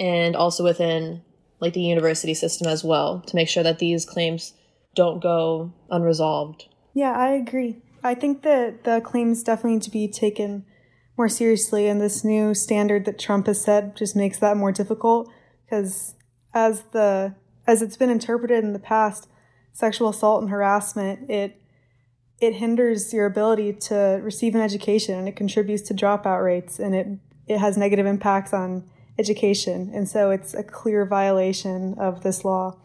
[0.00, 1.22] and also within
[1.60, 4.54] like the university system as well to make sure that these claims
[4.94, 6.66] don't go unresolved.
[6.94, 7.76] Yeah, I agree.
[8.02, 10.64] I think that the claims definitely need to be taken
[11.16, 15.28] more seriously, and this new standard that Trump has set just makes that more difficult
[15.64, 16.14] because
[16.54, 17.34] as the
[17.66, 19.28] as it's been interpreted in the past,
[19.72, 21.60] sexual assault and harassment it
[22.40, 26.94] it hinders your ability to receive an education and it contributes to dropout rates and
[26.94, 27.06] it
[27.46, 32.76] it has negative impacts on education and so it's a clear violation of this law.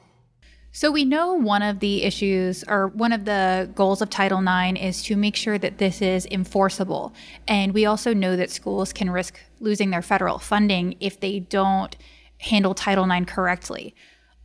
[0.76, 4.80] So we know one of the issues or one of the goals of Title IX
[4.82, 7.14] is to make sure that this is enforceable.
[7.48, 11.96] And we also know that schools can risk losing their federal funding if they don't
[12.40, 13.94] handle Title IX correctly.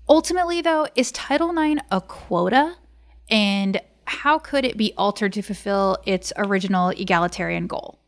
[0.09, 2.77] Ultimately, though, is Title IX a quota?
[3.31, 7.99] And how could it be altered to fulfill its original egalitarian goal?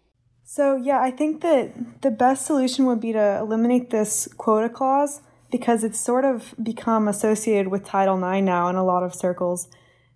[0.45, 5.21] So, yeah, I think that the best solution would be to eliminate this quota clause
[5.51, 9.69] because it's sort of become associated with Title IX now in a lot of circles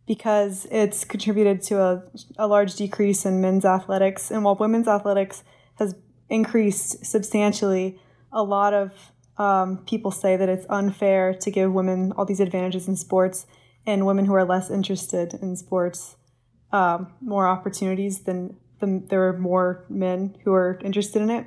[0.07, 2.03] because it's contributed to a,
[2.39, 4.31] a large decrease in men's athletics.
[4.31, 5.45] And while women's athletics
[5.77, 5.95] has
[6.29, 8.01] increased substantially,
[8.33, 12.89] a lot of um, people say that it's unfair to give women all these advantages
[12.89, 13.47] in sports
[13.87, 16.17] and women who are less interested in sports
[16.73, 21.47] um, more opportunities than, than there are more men who are interested in it.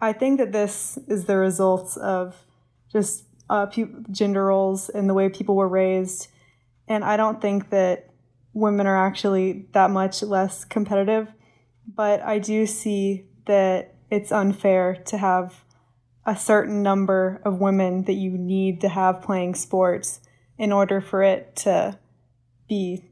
[0.00, 2.44] I think that this is the result of
[2.92, 3.66] just uh,
[4.10, 6.28] gender roles and the way people were raised.
[6.88, 8.10] And I don't think that
[8.52, 11.32] women are actually that much less competitive.
[11.86, 15.64] But I do see that it's unfair to have
[16.26, 20.20] a certain number of women that you need to have playing sports
[20.58, 21.98] in order for it to
[22.68, 23.02] be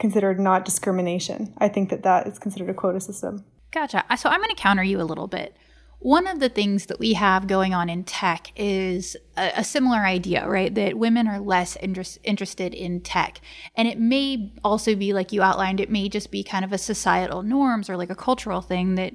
[0.00, 1.54] considered not discrimination.
[1.58, 3.44] I think that that is considered a quota system.
[3.70, 4.04] Gotcha.
[4.16, 5.56] So I'm going to counter you a little bit.
[6.00, 10.00] One of the things that we have going on in tech is a, a similar
[10.00, 10.74] idea, right?
[10.74, 13.40] That women are less interest, interested in tech.
[13.74, 16.78] And it may also be, like you outlined, it may just be kind of a
[16.78, 19.14] societal norms or like a cultural thing that,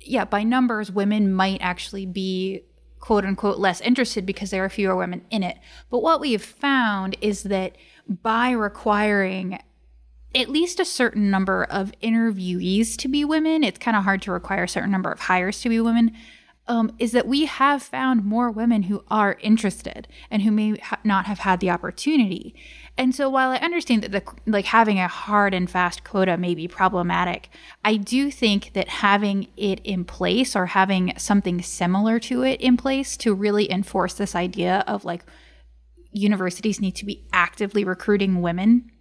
[0.00, 2.62] yeah, by numbers, women might actually be
[3.04, 5.58] quote unquote less interested because there are fewer women in it.
[5.90, 7.76] But what we have found is that
[8.08, 9.58] by requiring
[10.34, 14.32] at least a certain number of interviewees to be women, it's kind of hard to
[14.32, 16.16] require a certain number of hires to be women.
[16.66, 20.98] Um, is that we have found more women who are interested and who may ha-
[21.04, 22.54] not have had the opportunity.
[22.96, 26.54] And so while I understand that the like having a hard and fast quota may
[26.54, 27.48] be problematic,
[27.84, 32.76] I do think that having it in place or having something similar to it in
[32.76, 35.24] place to really enforce this idea of like
[36.12, 38.92] universities need to be actively recruiting women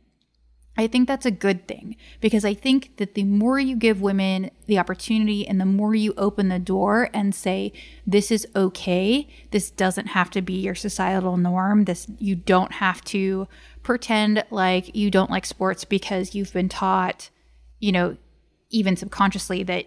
[0.76, 1.96] I think that's a good thing.
[2.20, 6.14] Because I think that the more you give women the opportunity and the more you
[6.18, 7.74] open the door and say
[8.08, 13.04] this is okay, this doesn't have to be your societal norm, this you don't have
[13.06, 13.48] to
[13.84, 17.30] pretend like you don't like sports because you've been taught,
[17.80, 18.18] you know,
[18.70, 19.86] even subconsciously that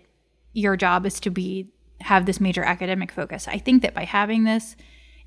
[0.52, 1.70] your job is to be
[2.02, 3.48] have this major academic focus.
[3.48, 4.76] I think that by having this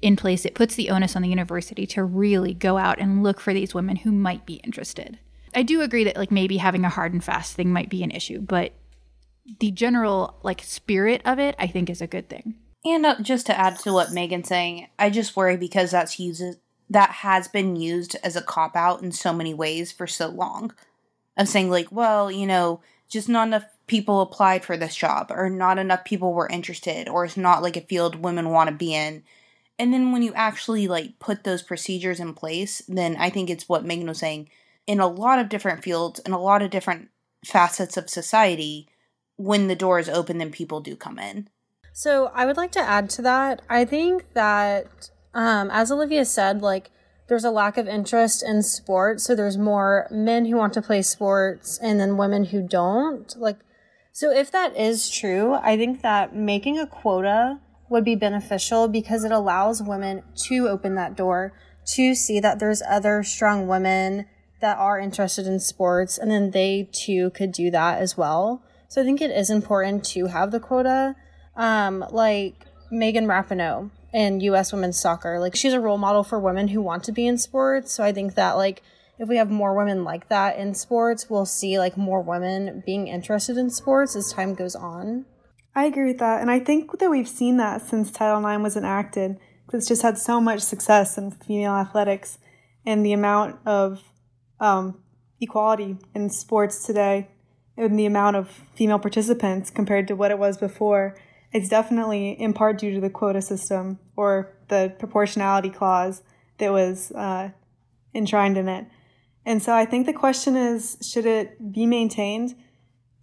[0.01, 3.39] in place, it puts the onus on the university to really go out and look
[3.39, 5.19] for these women who might be interested.
[5.53, 8.11] I do agree that like maybe having a hard and fast thing might be an
[8.11, 8.73] issue, but
[9.59, 12.55] the general like spirit of it, I think, is a good thing.
[12.85, 16.43] And uh, just to add to what Megan's saying, I just worry because that's used
[16.89, 20.73] that has been used as a cop out in so many ways for so long.
[21.37, 25.49] Of saying like, well, you know, just not enough people applied for this job, or
[25.49, 28.93] not enough people were interested, or it's not like a field women want to be
[28.93, 29.23] in.
[29.77, 33.69] And then when you actually like put those procedures in place, then I think it's
[33.69, 34.49] what Megan was saying
[34.85, 37.09] in a lot of different fields and a lot of different
[37.45, 38.89] facets of society,
[39.37, 41.47] when the door is open, then people do come in.
[41.93, 43.61] So I would like to add to that.
[43.69, 46.91] I think that, um, as Olivia said, like,
[47.27, 49.23] there's a lack of interest in sports.
[49.23, 53.33] So there's more men who want to play sports and then women who don't.
[53.37, 53.59] Like,
[54.11, 59.23] so if that is true, I think that making a quota would be beneficial because
[59.23, 61.53] it allows women to open that door
[61.93, 64.25] to see that there's other strong women
[64.61, 68.61] that are interested in sports, and then they too could do that as well.
[68.89, 71.15] So I think it is important to have the quota.
[71.55, 74.73] Um, like Megan Rapinoe in U.S.
[74.73, 77.91] women's soccer, like she's a role model for women who want to be in sports.
[77.91, 78.81] So I think that like
[79.17, 83.07] if we have more women like that in sports, we'll see like more women being
[83.07, 85.25] interested in sports as time goes on.
[85.75, 86.41] I agree with that.
[86.41, 89.37] And I think that we've seen that since Title IX was enacted
[89.73, 92.39] it's just had so much success in female athletics
[92.85, 94.01] and the amount of
[94.59, 94.99] um,
[95.39, 97.29] equality in sports today
[97.77, 101.15] and the amount of female participants compared to what it was before.
[101.51, 106.21] It's definitely in part due to the quota system or the proportionality clause
[106.59, 107.49] that was uh,
[108.13, 108.85] enshrined in it.
[109.45, 112.55] And so I think the question is should it be maintained?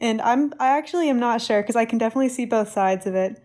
[0.01, 3.15] And I'm I actually am not sure because I can definitely see both sides of
[3.15, 3.43] it.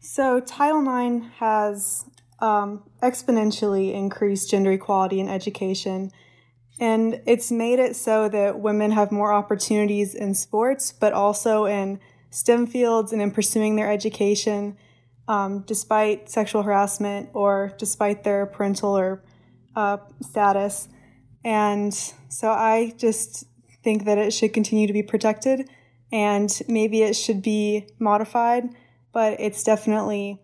[0.00, 2.06] So Title IX has
[2.40, 6.10] um, exponentially increased gender equality in education,
[6.80, 12.00] and it's made it so that women have more opportunities in sports, but also in
[12.30, 14.76] STEM fields and in pursuing their education,
[15.28, 19.22] um, despite sexual harassment or despite their parental or
[19.76, 20.88] uh, status.
[21.44, 21.94] And
[22.28, 23.44] so I just
[23.82, 25.68] think that it should continue to be protected
[26.10, 28.68] and maybe it should be modified,
[29.12, 30.40] but it's definitely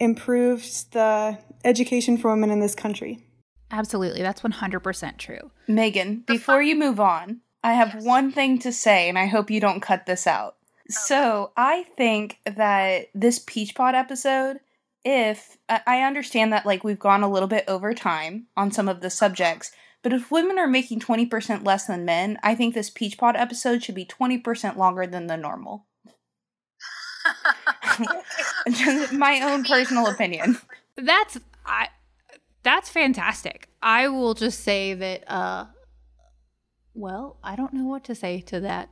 [0.00, 3.18] improved the education for women in this country.
[3.70, 4.22] Absolutely.
[4.22, 5.50] That's 100% true.
[5.66, 8.04] Megan, before you move on, I have yes.
[8.04, 10.56] one thing to say, and I hope you don't cut this out.
[10.88, 14.60] So, I think that this Peach Pod episode,
[15.04, 19.00] if I understand that like we've gone a little bit over time on some of
[19.00, 19.72] the subjects,
[20.02, 23.82] but if women are making 20% less than men, I think this Peach Pod episode
[23.82, 25.86] should be 20% longer than the normal.
[29.12, 30.58] My own personal opinion.
[30.96, 31.88] That's I
[32.62, 33.68] that's fantastic.
[33.82, 35.66] I will just say that uh
[36.94, 38.90] well, I don't know what to say to that.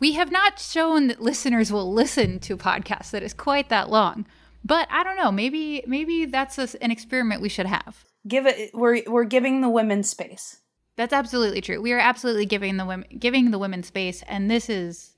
[0.00, 4.26] We have not shown that listeners will listen to podcasts that is quite that long.
[4.64, 8.70] But I don't know, maybe maybe that's a, an experiment we should have give it
[8.74, 10.60] we're we're giving the women space.
[10.96, 11.80] That's absolutely true.
[11.80, 15.14] We are absolutely giving the women giving the women space and this is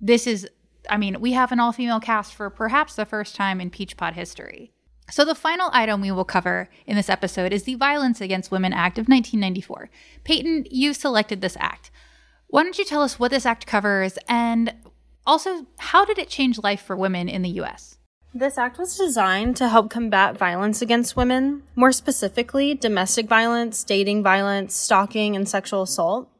[0.00, 0.48] this is
[0.88, 4.14] I mean, we have an all-female cast for perhaps the first time in Peach Pod
[4.14, 4.72] history.
[5.10, 8.72] So the final item we will cover in this episode is the Violence Against Women
[8.72, 9.90] Act of 1994.
[10.24, 11.90] Peyton, you selected this act.
[12.50, 14.74] Why don't you tell us what this act covers and
[15.26, 17.98] also how did it change life for women in the US?
[18.32, 24.22] This act was designed to help combat violence against women, more specifically, domestic violence, dating
[24.22, 26.30] violence, stalking, and sexual assault.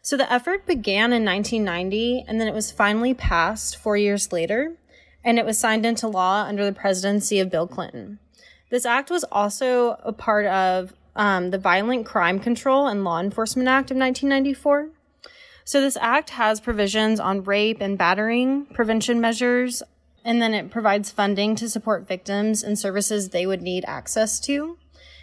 [0.00, 4.76] So the effort began in 1990 and then it was finally passed four years later,
[5.22, 8.20] and it was signed into law under the presidency of Bill Clinton.
[8.70, 13.68] This act was also a part of um, the Violent Crime Control and Law Enforcement
[13.68, 14.92] Act of 1994.
[15.68, 19.82] So this act has provisions on rape and battering, prevention measures,
[20.24, 24.78] and then it provides funding to support victims and services they would need access to.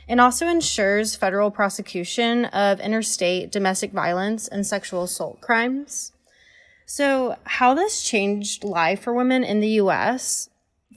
[0.08, 6.12] and also ensures federal prosecution of interstate domestic violence and sexual assault crimes.
[6.86, 10.52] So, how this changed life for women in the US?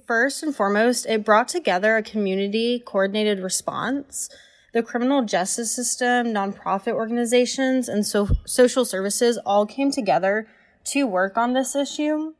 [0.07, 4.29] First and foremost, it brought together a community coordinated response.
[4.73, 10.47] The criminal justice system, nonprofit organizations, and so- social services all came together
[10.85, 12.35] to work on this issue.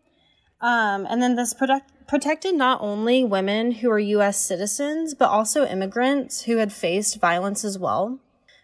[0.61, 4.39] Um, and then this protect, protected not only women who are U.S.
[4.39, 8.19] citizens, but also immigrants who had faced violence as well.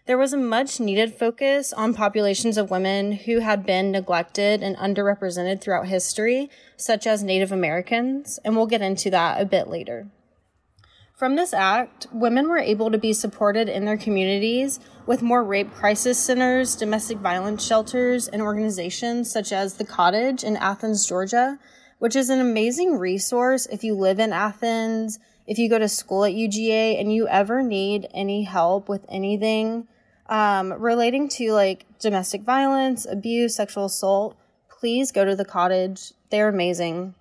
[0.05, 4.77] There was a much needed focus on populations of women who had been neglected and
[4.77, 10.07] underrepresented throughout history, such as Native Americans, and we'll get into that a bit later.
[11.15, 15.73] From this act, women were able to be supported in their communities with more rape
[15.73, 21.57] crisis centers, domestic violence shelters, and organizations such as The Cottage in Athens, Georgia,
[21.99, 26.25] which is an amazing resource if you live in Athens, if you go to school
[26.25, 29.87] at UGA, and you ever need any help with anything
[30.27, 34.35] um, relating to like domestic violence, abuse, sexual assault,
[34.67, 36.11] please go to the cottage.
[36.29, 37.15] They're amazing.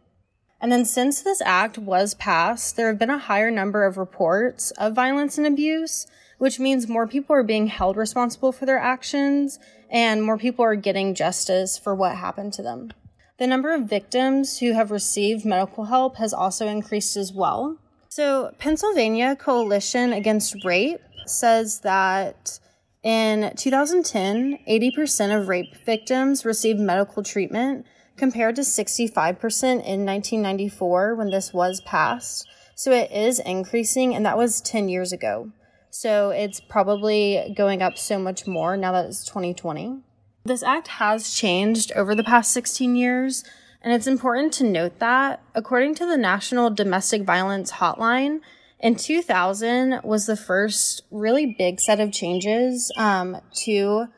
[0.60, 4.70] And then, since this act was passed, there have been a higher number of reports
[4.72, 6.06] of violence and abuse,
[6.38, 9.58] which means more people are being held responsible for their actions
[9.90, 12.92] and more people are getting justice for what happened to them.
[13.38, 17.78] The number of victims who have received medical help has also increased as well.
[18.08, 22.60] So, Pennsylvania Coalition Against Rape says that
[23.02, 27.86] in 2010, 80% of rape victims received medical treatment
[28.16, 32.46] compared to 65% in 1994 when this was passed.
[32.74, 35.50] So it is increasing, and that was 10 years ago.
[35.90, 40.00] So it's probably going up so much more now that it's 2020.
[40.44, 43.44] This act has changed over the past 16 years,
[43.80, 48.40] and it's important to note that, according to the National Domestic Violence Hotline,
[48.80, 54.08] In 2000 was the first really big set of changes um, to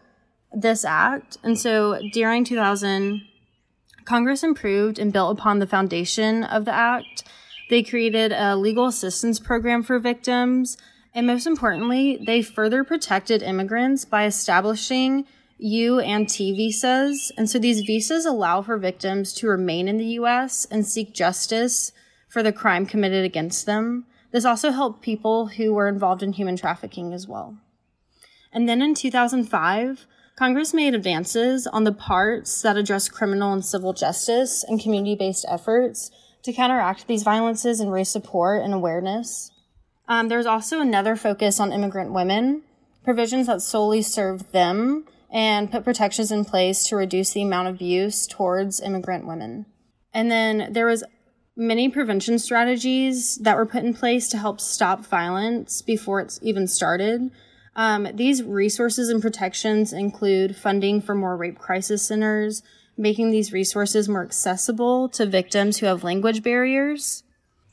[0.52, 1.36] this act.
[1.44, 3.22] And so during 2000,
[4.06, 7.24] Congress improved and built upon the foundation of the act.
[7.68, 10.78] They created a legal assistance program for victims.
[11.12, 15.26] And most importantly, they further protected immigrants by establishing
[15.58, 17.32] U and T visas.
[17.36, 21.92] And so these visas allow for victims to remain in the US and seek justice
[22.28, 24.06] for the crime committed against them.
[24.30, 27.56] This also helped people who were involved in human trafficking as well.
[28.52, 30.06] And then in 2005,
[30.36, 35.46] Congress made advances on the parts that address criminal and civil justice and community based
[35.48, 36.10] efforts
[36.42, 39.50] to counteract these violences and raise support and awareness.
[40.08, 42.62] Um, there's also another focus on immigrant women,
[43.02, 47.76] provisions that solely serve them and put protections in place to reduce the amount of
[47.76, 49.64] abuse towards immigrant women.
[50.12, 51.02] And then there was
[51.56, 56.68] many prevention strategies that were put in place to help stop violence before it's even
[56.68, 57.30] started.
[57.76, 62.62] Um, these resources and protections include funding for more rape crisis centers,
[62.96, 67.22] making these resources more accessible to victims who have language barriers.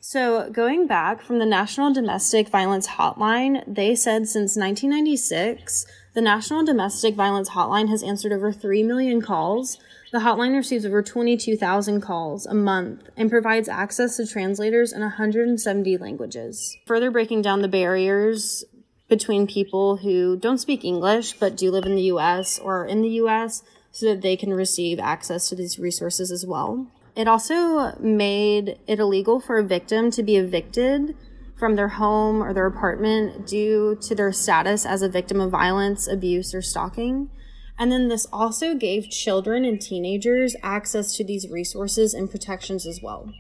[0.02, 6.66] So, going back from the National Domestic Violence Hotline, they said since 1996, the National
[6.66, 9.78] Domestic Violence Hotline has answered over 3 million calls.
[10.12, 15.98] The hotline receives over 22,000 calls a month and provides access to translators in 170
[15.98, 16.78] languages.
[16.86, 18.66] Further breaking down the barriers
[19.14, 23.04] between people who don't speak English but do live in the US or are in
[23.04, 23.62] the US
[23.92, 26.88] so that they can receive access to these resources as well.
[27.16, 31.16] It also made it illegal for a victim to be evicted
[31.60, 36.08] from their home or their apartment due to their status as a victim of violence,
[36.08, 37.30] abuse, or stalking.
[37.78, 43.00] And then this also gave children and teenagers access to these resources and protections as
[43.04, 43.32] well.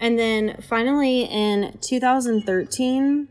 [0.00, 3.28] And then finally, in 2013,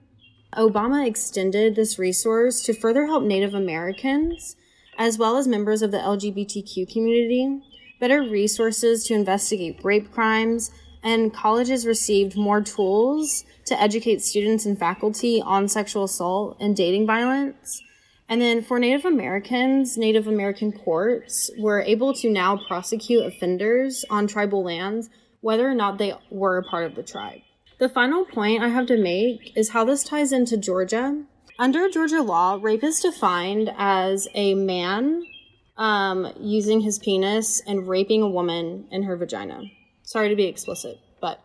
[0.55, 4.55] Obama extended this resource to further help Native Americans,
[4.97, 7.61] as well as members of the LGBTQ community,
[7.99, 10.71] better resources to investigate rape crimes,
[11.03, 17.05] and colleges received more tools to educate students and faculty on sexual assault and dating
[17.05, 17.81] violence.
[18.27, 24.27] And then for Native Americans, Native American courts were able to now prosecute offenders on
[24.27, 25.09] tribal lands,
[25.41, 27.41] whether or not they were a part of the tribe.
[27.79, 31.23] The final point I have to make is how this ties into Georgia.
[31.57, 35.25] Under Georgia law, rape is defined as a man
[35.77, 39.61] um, using his penis and raping a woman in her vagina.
[40.03, 41.39] Sorry to be explicit, but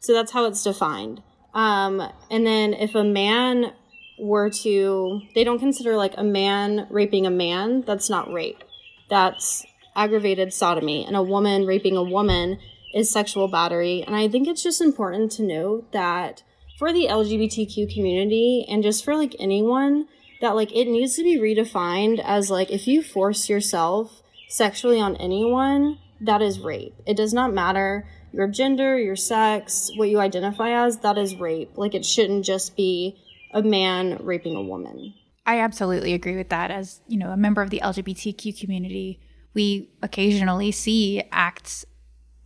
[0.00, 1.22] so that's how it's defined.
[1.54, 3.72] Um, and then if a man
[4.18, 8.64] were to, they don't consider like a man raping a man, that's not rape.
[9.08, 9.64] That's
[9.94, 11.04] aggravated sodomy.
[11.04, 12.58] And a woman raping a woman
[12.94, 14.02] is sexual battery.
[14.06, 16.42] And I think it's just important to note that
[16.78, 20.06] for the LGBTQ community and just for like anyone,
[20.40, 25.16] that like it needs to be redefined as like if you force yourself sexually on
[25.16, 26.94] anyone, that is rape.
[27.06, 31.76] It does not matter your gender, your sex, what you identify as, that is rape.
[31.76, 33.18] Like it shouldn't just be
[33.52, 35.14] a man raping a woman.
[35.46, 36.70] I absolutely agree with that.
[36.70, 39.20] As, you know, a member of the LGBTQ community,
[39.54, 41.86] we occasionally see acts,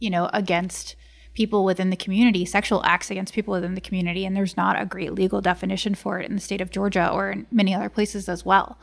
[0.03, 0.96] you know, against
[1.32, 4.84] people within the community, sexual acts against people within the community, and there's not a
[4.84, 8.28] great legal definition for it in the state of Georgia or in many other places
[8.28, 8.78] as well.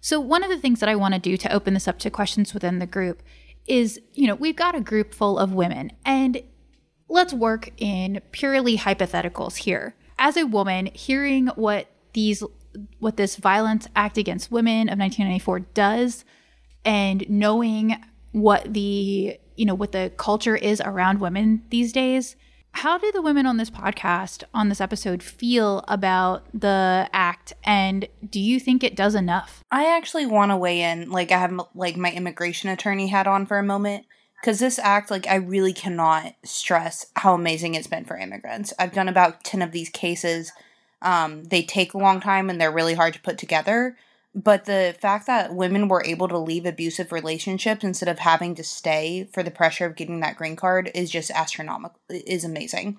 [0.00, 2.10] So, one of the things that I want to do to open this up to
[2.10, 3.22] questions within the group
[3.66, 6.42] is, you know, we've got a group full of women, and
[7.08, 9.94] let's work in purely hypotheticals here.
[10.18, 12.42] As a woman, hearing what these
[12.98, 16.24] what this violence act against women of 1994 does
[16.84, 17.96] and knowing
[18.32, 22.36] what the you know what the culture is around women these days.
[22.72, 27.52] How do the women on this podcast on this episode feel about the act?
[27.62, 29.62] And do you think it does enough?
[29.70, 33.46] I actually want to weigh in like i have like my immigration attorney hat on
[33.46, 34.06] for a moment
[34.40, 38.72] because this act like i really cannot stress how amazing it's been for immigrants.
[38.78, 40.50] I've done about 10 of these cases.
[41.00, 43.96] Um, they take a long time and they're really hard to put together
[44.34, 48.64] but the fact that women were able to leave abusive relationships instead of having to
[48.64, 52.98] stay for the pressure of getting that green card is just astronomical is amazing.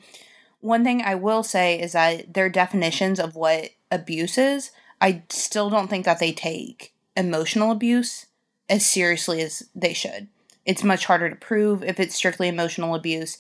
[0.62, 5.70] One thing i will say is that their definitions of what abuse is i still
[5.70, 8.26] don't think that they take emotional abuse
[8.68, 10.28] as seriously as they should.
[10.66, 13.38] It's much harder to prove if it's strictly emotional abuse.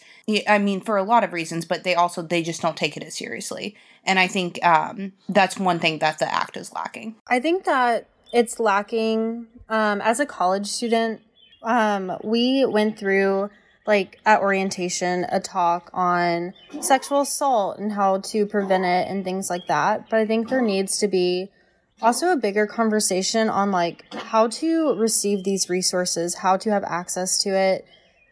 [0.48, 3.04] I mean for a lot of reasons but they also they just don't take it
[3.04, 3.76] as seriously
[4.06, 7.16] and I think um, that's one thing that the act is lacking.
[7.28, 11.22] I think that it's lacking um, as a college student.
[11.64, 13.49] Um, we went through
[13.88, 19.49] like at orientation a talk on sexual assault and how to prevent it and things
[19.49, 20.10] like that.
[20.10, 21.49] But I think there needs to be
[22.01, 27.41] also a bigger conversation on like how to receive these resources, how to have access
[27.43, 27.86] to it,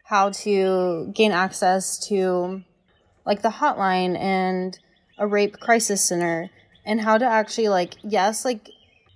[0.04, 2.62] how to gain access to
[3.24, 4.78] like the hotline and
[5.18, 6.50] a rape crisis center
[6.84, 8.70] and how to actually like yes, like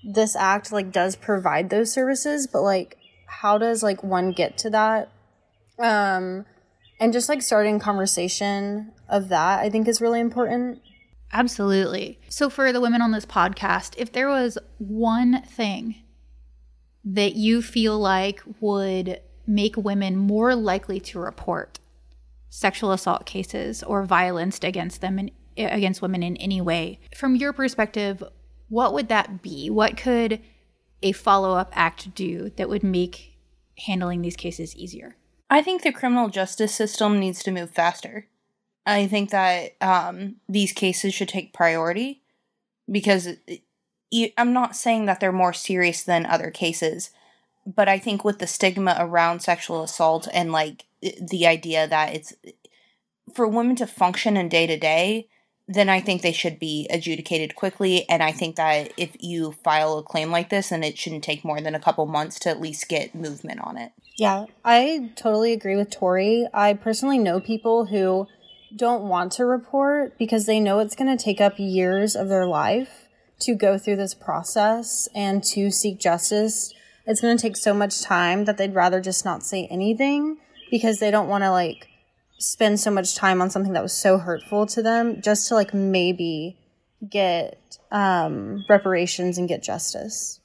[0.04, 2.96] this act like does provide those services, but like
[3.26, 5.10] how does like one get to that?
[5.78, 6.46] Um
[7.00, 10.80] and just like starting conversation of that I think is really important.
[11.32, 12.18] Absolutely.
[12.28, 15.96] So, for the women on this podcast, if there was one thing
[17.04, 21.78] that you feel like would make women more likely to report
[22.50, 27.52] sexual assault cases or violence against them in, against women in any way, from your
[27.52, 28.22] perspective,
[28.68, 29.70] what would that be?
[29.70, 30.40] What could
[31.02, 33.38] a follow up act do that would make
[33.86, 35.16] handling these cases easier?
[35.50, 38.26] I think the criminal justice system needs to move faster.
[38.84, 42.22] I think that um, these cases should take priority
[42.90, 43.28] because
[44.36, 47.10] I'm not saying that they're more serious than other cases,
[47.66, 52.32] but I think with the stigma around sexual assault and like the idea that it's
[53.34, 55.28] for women to function in day to day,
[55.68, 58.08] then I think they should be adjudicated quickly.
[58.08, 61.44] And I think that if you file a claim like this, then it shouldn't take
[61.44, 63.92] more than a couple months to at least get movement on it.
[64.16, 66.48] Yeah, I totally agree with Tori.
[66.54, 68.26] I personally know people who
[68.74, 72.46] don't want to report because they know it's going to take up years of their
[72.46, 73.08] life
[73.40, 76.74] to go through this process and to seek justice.
[77.06, 80.38] It's going to take so much time that they'd rather just not say anything
[80.70, 81.88] because they don't want to like
[82.38, 85.74] spend so much time on something that was so hurtful to them just to like
[85.74, 86.56] maybe
[87.08, 90.40] get um, reparations and get justice.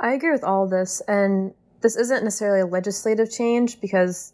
[0.00, 4.32] I agree with all this, and this isn't necessarily a legislative change because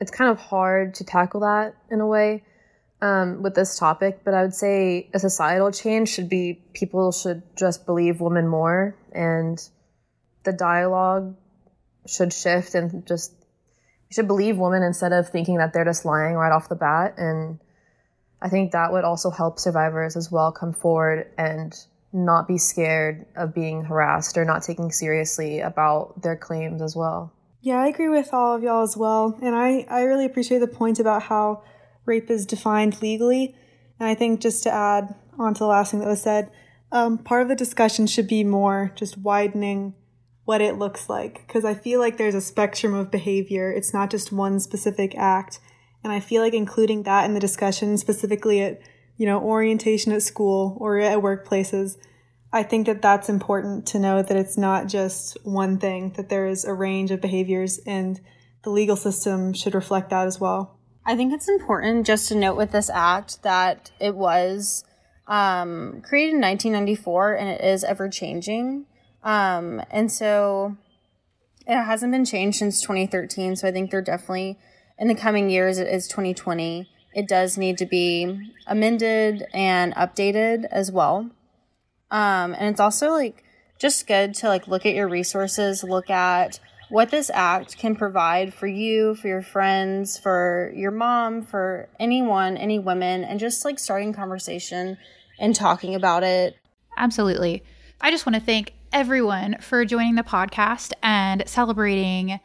[0.00, 2.42] it's kind of hard to tackle that in a way
[3.00, 7.42] um, with this topic, but I would say a societal change should be people should
[7.56, 9.58] just believe women more, and
[10.42, 11.36] the dialogue
[12.06, 13.32] should shift and just
[14.14, 17.14] should believe women instead of thinking that they're just lying right off the bat.
[17.18, 17.58] And
[18.40, 21.74] I think that would also help survivors as well come forward and
[22.12, 27.32] not be scared of being harassed or not taking seriously about their claims as well.
[27.60, 29.36] Yeah, I agree with all of y'all as well.
[29.42, 31.64] And I, I really appreciate the point about how
[32.04, 33.56] rape is defined legally.
[33.98, 36.50] And I think just to add on to the last thing that was said,
[36.92, 39.94] um, part of the discussion should be more just widening
[40.44, 41.46] what it looks like.
[41.46, 45.60] Because I feel like there's a spectrum of behavior, it's not just one specific act.
[46.02, 48.80] And I feel like including that in the discussion, specifically at,
[49.16, 51.96] you know, orientation at school or at workplaces,
[52.52, 56.46] I think that that's important to know that it's not just one thing, that there
[56.46, 58.20] is a range of behaviors and
[58.62, 60.78] the legal system should reflect that as well.
[61.06, 64.84] I think it's important just to note with this act that it was
[65.26, 68.86] um, created in 1994 and it is ever changing.
[69.24, 70.76] Um, and so
[71.66, 73.56] it hasn't been changed since 2013.
[73.56, 74.58] So I think they're definitely
[74.98, 76.88] in the coming years, it is 2020.
[77.14, 81.30] It does need to be amended and updated as well.
[82.10, 83.44] Um, and it's also like
[83.78, 86.60] just good to like look at your resources, look at
[86.90, 92.56] what this act can provide for you, for your friends, for your mom, for anyone,
[92.56, 94.96] any women, and just like starting conversation
[95.38, 96.56] and talking about it.
[96.96, 97.64] Absolutely.
[98.00, 102.38] I just want to thank everyone for joining the podcast and celebrating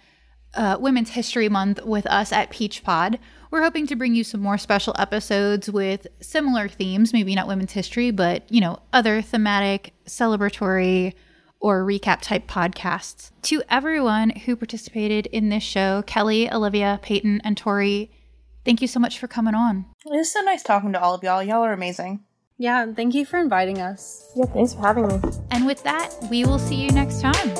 [0.56, 3.20] uh, Women's History Month with us at Peach Pod.
[3.52, 7.74] We're hoping to bring you some more special episodes with similar themes, maybe not women's
[7.74, 11.14] history, but you know, other thematic, celebratory,
[11.60, 13.30] or recap type podcasts.
[13.44, 18.10] To everyone who participated in this show, Kelly, Olivia, Peyton, and Tori,
[18.66, 19.86] thank you so much for coming on.
[20.06, 21.44] It's so nice talking to all of y'all.
[21.44, 22.22] Y'all are amazing.
[22.62, 24.30] Yeah, thank you for inviting us.
[24.36, 25.20] Yeah, thanks for having me.
[25.50, 27.56] And with that, we will see you next time.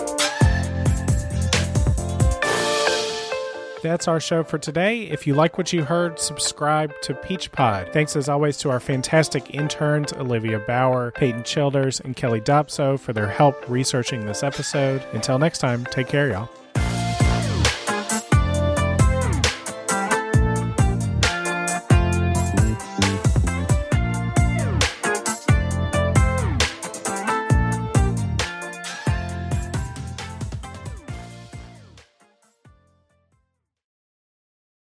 [3.82, 5.04] That's our show for today.
[5.04, 7.94] If you like what you heard, subscribe to Peach Pod.
[7.94, 13.14] Thanks as always to our fantastic interns, Olivia Bauer, Peyton Childers, and Kelly Dopso for
[13.14, 15.02] their help researching this episode.
[15.14, 16.50] Until next time, take care, y'all.